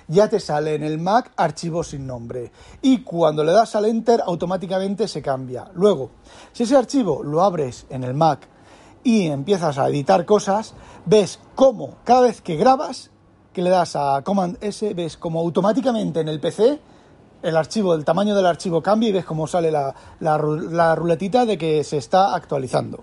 ya 0.08 0.28
te 0.28 0.40
sale 0.40 0.74
en 0.74 0.82
el 0.82 0.98
Mac 0.98 1.32
archivo 1.36 1.82
sin 1.82 2.06
nombre. 2.06 2.52
Y 2.82 3.02
cuando 3.02 3.42
le 3.42 3.52
das 3.52 3.74
al 3.74 3.86
Enter, 3.86 4.22
automáticamente 4.24 5.08
se 5.08 5.22
cambia. 5.22 5.70
Luego, 5.74 6.10
si 6.52 6.62
ese 6.62 6.76
archivo 6.76 7.22
lo 7.22 7.42
abres 7.42 7.86
en 7.90 8.04
el 8.04 8.14
Mac 8.14 8.48
y 9.02 9.26
empiezas 9.26 9.78
a 9.78 9.88
editar 9.88 10.24
cosas, 10.24 10.74
ves 11.04 11.40
cómo 11.54 11.96
cada 12.04 12.22
vez 12.22 12.40
que 12.40 12.56
grabas 12.56 13.10
que 13.56 13.62
le 13.62 13.70
das 13.70 13.96
a 13.96 14.20
Command 14.22 14.58
S, 14.60 14.92
ves 14.92 15.16
como 15.16 15.40
automáticamente 15.40 16.20
en 16.20 16.28
el 16.28 16.40
PC 16.40 16.78
el 17.42 17.56
archivo, 17.56 17.94
el 17.94 18.04
tamaño 18.04 18.34
del 18.34 18.44
archivo 18.44 18.82
cambia 18.82 19.08
y 19.08 19.12
ves 19.12 19.24
cómo 19.24 19.46
sale 19.46 19.70
la, 19.70 19.94
la, 20.20 20.94
ruletita 20.94 21.46
de 21.46 21.56
que 21.56 21.82
se 21.82 21.96
está 21.96 22.34
actualizando. 22.34 23.02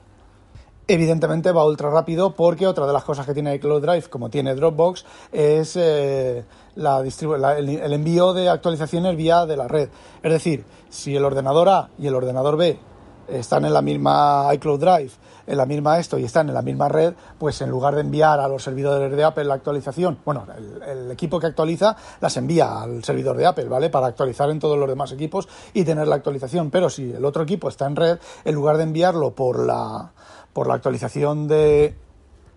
Evidentemente 0.87 1.51
va 1.51 1.65
ultra 1.65 1.89
rápido 1.89 2.35
porque 2.35 2.67
otra 2.67 2.85
de 2.85 2.93
las 2.93 3.03
cosas 3.03 3.25
que 3.25 3.33
tiene 3.33 3.55
iCloud 3.55 3.81
Drive, 3.81 4.09
como 4.11 4.29
tiene 4.29 4.53
Dropbox, 4.53 5.05
es 5.31 5.75
eh, 5.75 6.45
la 6.75 6.99
el, 6.99 7.69
el 7.69 7.93
envío 7.93 8.33
de 8.33 8.47
actualizaciones 8.47 9.17
vía 9.17 9.47
de 9.47 9.57
la 9.57 9.67
red. 9.67 9.89
Es 10.21 10.31
decir, 10.31 10.65
si 10.87 11.15
el 11.15 11.25
ordenador 11.25 11.67
A 11.69 11.89
y 11.97 12.05
el 12.05 12.13
ordenador 12.13 12.57
B 12.57 12.77
están 13.27 13.65
en 13.65 13.73
la 13.73 13.81
misma 13.81 14.49
iCloud 14.53 14.79
Drive, 14.79 15.11
en 15.47 15.57
la 15.57 15.65
misma 15.65 15.99
esto 15.99 16.17
y 16.17 16.23
están 16.23 16.47
en 16.47 16.53
la 16.53 16.61
misma 16.61 16.89
red, 16.89 17.13
pues 17.37 17.61
en 17.61 17.69
lugar 17.69 17.95
de 17.95 18.01
enviar 18.01 18.39
a 18.39 18.47
los 18.47 18.63
servidores 18.63 19.11
de 19.15 19.23
Apple 19.23 19.43
la 19.43 19.55
actualización, 19.55 20.19
bueno, 20.25 20.45
el, 20.87 21.11
equipo 21.11 21.39
que 21.39 21.47
actualiza 21.47 21.95
las 22.21 22.35
envía 22.37 22.81
al 22.81 23.03
servidor 23.03 23.37
de 23.37 23.45
Apple, 23.45 23.65
¿vale? 23.65 23.89
Para 23.89 24.07
actualizar 24.07 24.49
en 24.49 24.59
todos 24.59 24.77
los 24.77 24.89
demás 24.89 25.11
equipos 25.11 25.47
y 25.73 25.83
tener 25.83 26.07
la 26.07 26.15
actualización. 26.15 26.71
Pero 26.71 26.89
si 26.89 27.11
el 27.11 27.23
otro 27.23 27.43
equipo 27.43 27.69
está 27.69 27.85
en 27.85 27.95
red, 27.95 28.19
en 28.45 28.55
lugar 28.55 28.77
de 28.77 28.83
enviarlo 28.83 29.31
por 29.31 29.63
la, 29.63 30.11
por 30.53 30.67
la 30.67 30.73
actualización 30.73 31.47
de, 31.47 31.95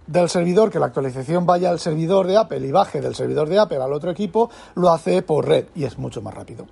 del 0.07 0.29
servidor, 0.29 0.71
que 0.71 0.79
la 0.79 0.87
actualización 0.87 1.45
vaya 1.45 1.71
al 1.71 1.81
servidor 1.81 2.27
de 2.27 2.37
Apple 2.37 2.67
y 2.67 2.73
baje 2.73 3.01
del 3.01 3.15
servidor 3.15 3.49
de 3.49 3.59
Apple 3.59 3.79
al 3.79 3.93
otro 3.93 4.11
equipo, 4.11 4.51
lo 4.75 4.91
hace 4.91 5.23
por 5.23 5.47
red 5.47 5.67
y 5.75 5.85
es 5.85 5.99
mucho 5.99 6.23
más 6.23 6.35
rápido. 6.35 6.67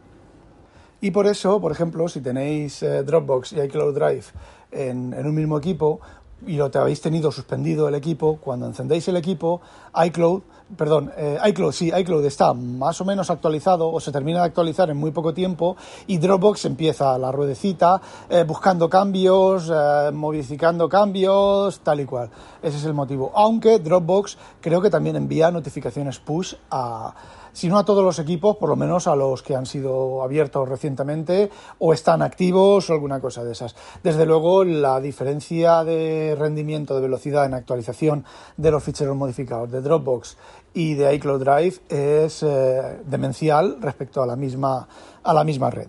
Y 1.05 1.11
por 1.11 1.27
eso, 1.27 1.61
por 1.61 1.71
ejemplo, 1.71 2.09
si 2.09 2.23
tenéis 2.23 2.83
eh, 2.83 3.03
Dropbox 3.03 3.53
y 3.53 3.61
iCloud 3.61 3.95
Drive 3.95 4.25
en, 4.73 5.15
un 5.15 5.35
mismo 5.35 5.59
equipo 5.59 6.01
y 6.47 6.57
lo 6.57 6.71
te 6.71 6.79
habéis 6.79 7.03
tenido 7.03 7.31
suspendido 7.31 7.87
el 7.89 7.95
equipo, 7.95 8.39
cuando 8.41 8.65
encendéis 8.67 9.07
el 9.09 9.19
equipo, 9.19 9.61
iCloud, 10.03 10.41
perdón, 10.79 11.13
eh, 11.15 11.39
iCloud, 11.45 11.73
sí, 11.73 11.93
iCloud 11.95 12.25
está 12.25 12.55
más 12.55 13.03
o 13.03 13.05
menos 13.05 13.29
actualizado 13.29 13.93
o 13.93 14.01
se 14.01 14.13
termina 14.13 14.39
de 14.39 14.47
actualizar 14.47 14.89
en 14.89 14.97
muy 14.97 15.11
poco 15.11 15.35
tiempo 15.35 15.77
y 16.07 16.17
Dropbox 16.17 16.65
empieza 16.65 17.19
la 17.19 17.31
ruedecita 17.31 18.01
eh, 18.31 18.45
buscando 18.45 18.89
cambios, 18.89 19.71
modificando 20.15 20.89
cambios, 20.89 21.81
tal 21.81 22.01
y 22.01 22.07
cual. 22.07 22.31
Ese 22.63 22.79
es 22.79 22.85
el 22.87 22.95
motivo. 22.95 23.31
Aunque 23.35 23.79
Dropbox 23.79 24.39
creo 24.63 24.81
que 24.81 24.89
también 24.89 25.17
envía 25.17 25.51
notificaciones 25.51 26.19
push 26.19 26.55
a 26.71 27.15
si 27.55 27.69
no 27.69 27.79
a 27.79 27.85
todos 27.85 28.05
los 28.05 28.19
equipos, 28.19 28.57
por 28.57 28.69
lo 28.69 28.75
menos 28.75 29.07
a 29.07 29.15
los 29.15 29.43
que 29.43 29.55
han 29.55 29.65
sido 29.65 30.23
abiertos 30.23 30.69
recientemente 30.69 31.51
o 31.79 31.93
están 31.93 32.21
activos 32.21 32.91
o 32.91 32.93
alguna 32.93 33.21
cosa 33.21 33.45
de 33.45 33.53
esas. 33.53 33.77
Desde 34.03 34.27
luego, 34.27 34.65
la 34.65 35.01
diferencia 35.01 35.85
de 35.85 36.37
rendimiento, 36.37 36.97
de 36.97 37.03
velocidad 37.03 37.47
en 37.47 37.55
actualización 37.55 38.25
de 38.57 38.71
los 38.73 38.83
ficheros 38.83 39.17
modificados 39.17 39.71
de 39.71 39.81
Dropbox 39.81 40.37
y 40.75 40.95
de 40.95 41.15
iCloud 41.15 41.45
Drive 41.45 41.77
es 41.89 42.43
eh, 42.43 43.01
demencial 43.07 43.79
respecto 43.81 44.21
a 44.21 44.27
la 44.27 44.35
misma, 44.35 44.89
a 45.23 45.33
la 45.33 45.45
misma 45.45 45.71
red. 45.71 45.87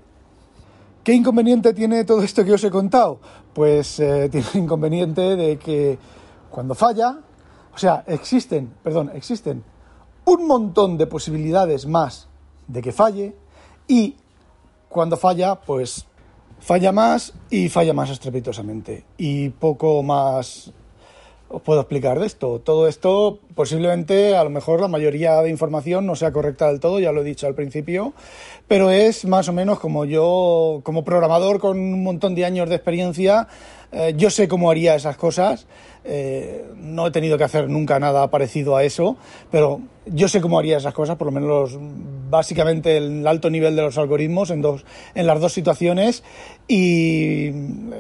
¿Qué 1.04 1.14
inconveniente 1.14 1.74
tiene 1.74 2.06
todo 2.06 2.22
esto 2.22 2.46
que 2.46 2.54
os 2.54 2.64
he 2.64 2.70
contado? 2.70 3.20
Pues 3.56 4.00
eh, 4.00 4.30
tiene 4.32 4.46
el 4.54 4.60
inconveniente 4.62 5.36
de 5.36 5.58
que 5.58 5.98
cuando 6.52 6.76
falla, 6.76 7.18
o 7.74 7.78
sea, 7.78 8.04
existen, 8.06 8.72
perdón, 8.84 9.10
existen 9.16 9.64
un 10.26 10.48
montón 10.48 10.98
de 10.98 11.08
posibilidades 11.08 11.86
más 11.86 12.28
de 12.68 12.82
que 12.82 12.92
falle 12.92 13.36
y 13.88 14.16
cuando 14.90 15.18
falla, 15.18 15.56
pues 15.56 16.06
falla 16.60 16.92
más 16.92 17.34
y 17.50 17.70
falla 17.70 17.94
más 17.94 18.10
estrepitosamente. 18.10 19.06
Y 19.18 19.50
poco 19.50 20.02
más 20.04 20.72
os 21.48 21.62
puedo 21.62 21.82
explicar 21.82 22.20
de 22.20 22.26
esto. 22.26 22.60
Todo 22.60 22.88
esto 22.88 23.40
posiblemente 23.54 24.36
a 24.36 24.44
lo 24.44 24.50
mejor 24.50 24.82
la 24.82 24.88
mayoría 24.88 25.42
de 25.42 25.50
información 25.50 26.06
no 26.06 26.16
sea 26.16 26.32
correcta 26.32 26.68
del 26.68 26.80
todo, 26.80 27.00
ya 27.00 27.12
lo 27.12 27.22
he 27.22 27.24
dicho 27.24 27.46
al 27.46 27.54
principio, 27.54 28.14
pero 28.68 28.90
es 28.90 29.26
más 29.26 29.48
o 29.48 29.54
menos 29.54 29.80
como 29.80 30.06
yo, 30.06 30.82
como 30.84 31.04
programador 31.04 31.60
con 31.60 31.78
un 31.78 32.04
montón 32.04 32.34
de 32.34 32.46
años 32.46 32.68
de 32.68 32.76
experiencia, 32.76 33.48
eh, 33.92 34.16
yo 34.18 34.30
sé 34.32 34.48
cómo 34.48 34.72
haría 34.72 34.96
esas 34.96 35.18
cosas 35.18 35.68
eh, 36.08 36.64
no 36.76 37.08
he 37.08 37.12
tenido 37.12 37.36
que 37.38 37.44
hacer 37.44 37.68
nunca 37.68 38.00
nada 38.00 38.30
parecido 38.30 38.78
a 38.78 38.84
eso, 38.84 39.18
pero 39.50 39.82
yo 40.06 40.28
sé 40.28 40.42
cómo 40.42 40.60
haría 40.60 40.78
esas 40.78 40.94
cosas, 40.94 41.18
por 41.18 41.26
lo 41.26 41.32
menos 41.32 41.78
básicamente 42.30 42.98
el 42.98 43.26
alto 43.28 43.50
nivel 43.50 43.76
de 43.76 43.84
los 43.84 43.98
algoritmos 43.98 44.50
en, 44.50 44.62
dos, 44.62 44.86
en 45.14 45.28
las 45.28 45.40
dos 45.40 45.54
situaciones 45.54 46.24
y 46.68 47.50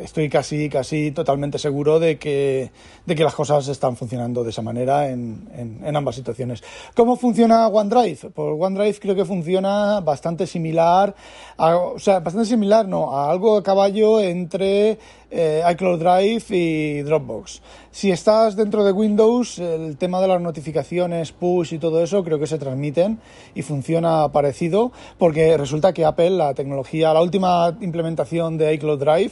estoy 0.01 0.29
casi, 0.29 0.69
casi 0.69 1.11
totalmente 1.11 1.59
seguro 1.59 1.99
de 1.99 2.17
que, 2.17 2.71
de 3.05 3.15
que 3.15 3.23
las 3.23 3.35
cosas 3.35 3.67
están 3.67 3.95
funcionando 3.95 4.43
de 4.43 4.49
esa 4.49 4.61
manera 4.61 5.09
en, 5.09 5.47
en, 5.53 5.95
ambas 5.95 6.15
situaciones. 6.15 6.63
¿Cómo 6.95 7.15
funciona 7.15 7.67
OneDrive? 7.67 8.31
Pues 8.31 8.55
OneDrive 8.59 8.99
creo 8.99 9.15
que 9.15 9.25
funciona 9.25 9.99
bastante 10.01 10.47
similar, 10.47 11.15
o 11.57 11.99
sea, 11.99 12.19
bastante 12.19 12.49
similar, 12.49 12.87
no, 12.87 13.15
a 13.15 13.29
algo 13.29 13.57
a 13.57 13.63
caballo 13.63 14.19
entre 14.19 14.97
eh, 15.29 15.63
iCloud 15.71 15.99
Drive 15.99 16.45
y 16.49 17.01
Dropbox. 17.01 17.61
Si 17.91 18.11
estás 18.11 18.55
dentro 18.55 18.83
de 18.83 18.91
Windows, 18.91 19.59
el 19.59 19.97
tema 19.97 20.19
de 20.21 20.27
las 20.27 20.41
notificaciones, 20.41 21.31
push 21.31 21.73
y 21.73 21.79
todo 21.79 21.94
eso 22.01 22.23
creo 22.23 22.39
que 22.39 22.47
se 22.47 22.57
transmiten 22.57 23.19
y 23.53 23.61
funciona 23.61 24.31
parecido 24.31 24.91
porque 25.17 25.57
resulta 25.57 25.93
que 25.93 26.05
Apple, 26.05 26.31
la 26.31 26.53
tecnología, 26.53 27.13
la 27.13 27.21
última 27.21 27.75
implementación 27.81 28.57
de 28.57 28.73
iCloud 28.73 28.99
Drive, 28.99 29.31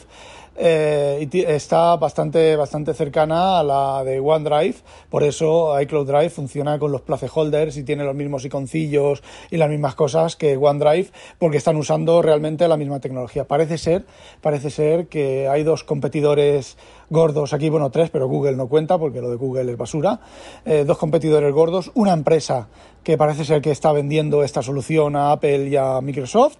eh, 0.56 1.28
está 1.48 1.96
bastante, 1.96 2.56
bastante 2.56 2.94
cercana 2.94 3.60
a 3.60 3.64
la 3.64 4.04
de 4.04 4.20
OneDrive, 4.20 4.76
por 5.10 5.24
eso 5.24 5.80
iCloud 5.80 6.08
Drive 6.08 6.30
funciona 6.30 6.78
con 6.80 6.92
los 6.92 7.02
placeholders 7.02 7.78
y 7.78 7.84
tiene 7.84 8.04
los 8.04 8.16
mismos 8.16 8.46
iconcillos 8.46 9.24
y 9.50 9.58
las 9.58 9.70
mismas 9.70 9.96
cosas 9.96 10.36
que 10.36 10.58
OneDrive, 10.58 11.10
porque 11.40 11.58
están 11.58 11.76
usando 11.78 12.22
realmente 12.22 12.68
la 12.68 12.78
misma 12.78 13.00
tecnología. 13.00 13.46
Parece 13.46 13.78
ser, 13.78 14.06
parece 14.42 14.70
ser 14.70 15.08
que 15.08 15.48
hay 15.48 15.64
dos 15.64 15.84
competidores 15.84 16.78
gordos 17.10 17.54
aquí, 17.54 17.70
bueno, 17.70 17.90
tres, 17.90 18.10
pero 18.10 18.28
Google 18.28 18.56
no 18.56 18.68
cuenta 18.68 18.98
porque 18.98 19.22
lo 19.22 19.30
de 19.30 19.36
Google 19.36 19.72
es 19.72 19.78
basura. 19.78 20.20
Eh, 20.66 20.84
dos 20.86 20.98
competidores 20.98 21.54
gordos, 21.54 21.92
una 21.96 22.14
empresa 22.14 22.68
que 23.04 23.18
parece 23.18 23.46
ser 23.46 23.62
que 23.62 23.72
está 23.72 23.92
vendiendo 23.92 24.44
esta 24.44 24.62
solución 24.62 25.16
a 25.16 25.32
Apple 25.32 25.68
y 25.68 25.76
a 25.76 26.00
Microsoft 26.02 26.58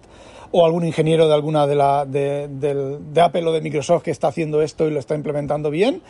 o 0.56 0.64
algún 0.64 0.86
ingeniero 0.86 1.26
de 1.26 1.34
alguna 1.34 1.66
de, 1.66 1.74
la, 1.74 2.06
de, 2.06 3.20
Apple 3.20 3.44
o 3.44 3.52
de 3.52 3.60
Microsoft 3.60 4.04
que 4.04 4.12
está 4.12 4.28
haciendo 4.28 4.62
esto 4.62 4.86
y 4.86 4.92
lo 4.92 5.00
está 5.00 5.16
implementando 5.16 5.68
bien, 5.68 6.00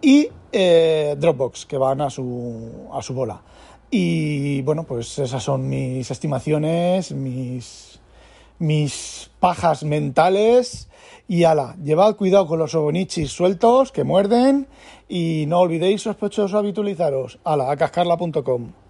y 0.00 0.28
eh, 0.52 1.16
Dropbox, 1.18 1.66
que 1.66 1.78
van 1.78 2.00
a 2.00 2.08
su, 2.08 2.88
a 2.92 3.02
su 3.02 3.12
bola. 3.12 3.42
Y 3.90 4.62
bueno, 4.62 4.84
pues 4.84 5.18
esas 5.18 5.42
son 5.42 5.68
mis 5.68 6.08
estimaciones, 6.12 7.10
mis, 7.10 7.98
mis 8.60 9.32
pajas 9.40 9.82
mentales. 9.82 10.88
Y 11.26 11.42
ala, 11.42 11.74
llevad 11.82 12.14
cuidado 12.14 12.46
con 12.46 12.60
los 12.60 12.76
obonichis 12.76 13.32
sueltos 13.32 13.90
que 13.90 14.04
muerden 14.04 14.68
y 15.08 15.46
no 15.48 15.58
olvidéis 15.58 16.02
sospechosos 16.02 16.54
habitualizaros. 16.54 17.40
Ala, 17.42 17.72
a 17.72 17.76
cascarla.com. 17.76 18.81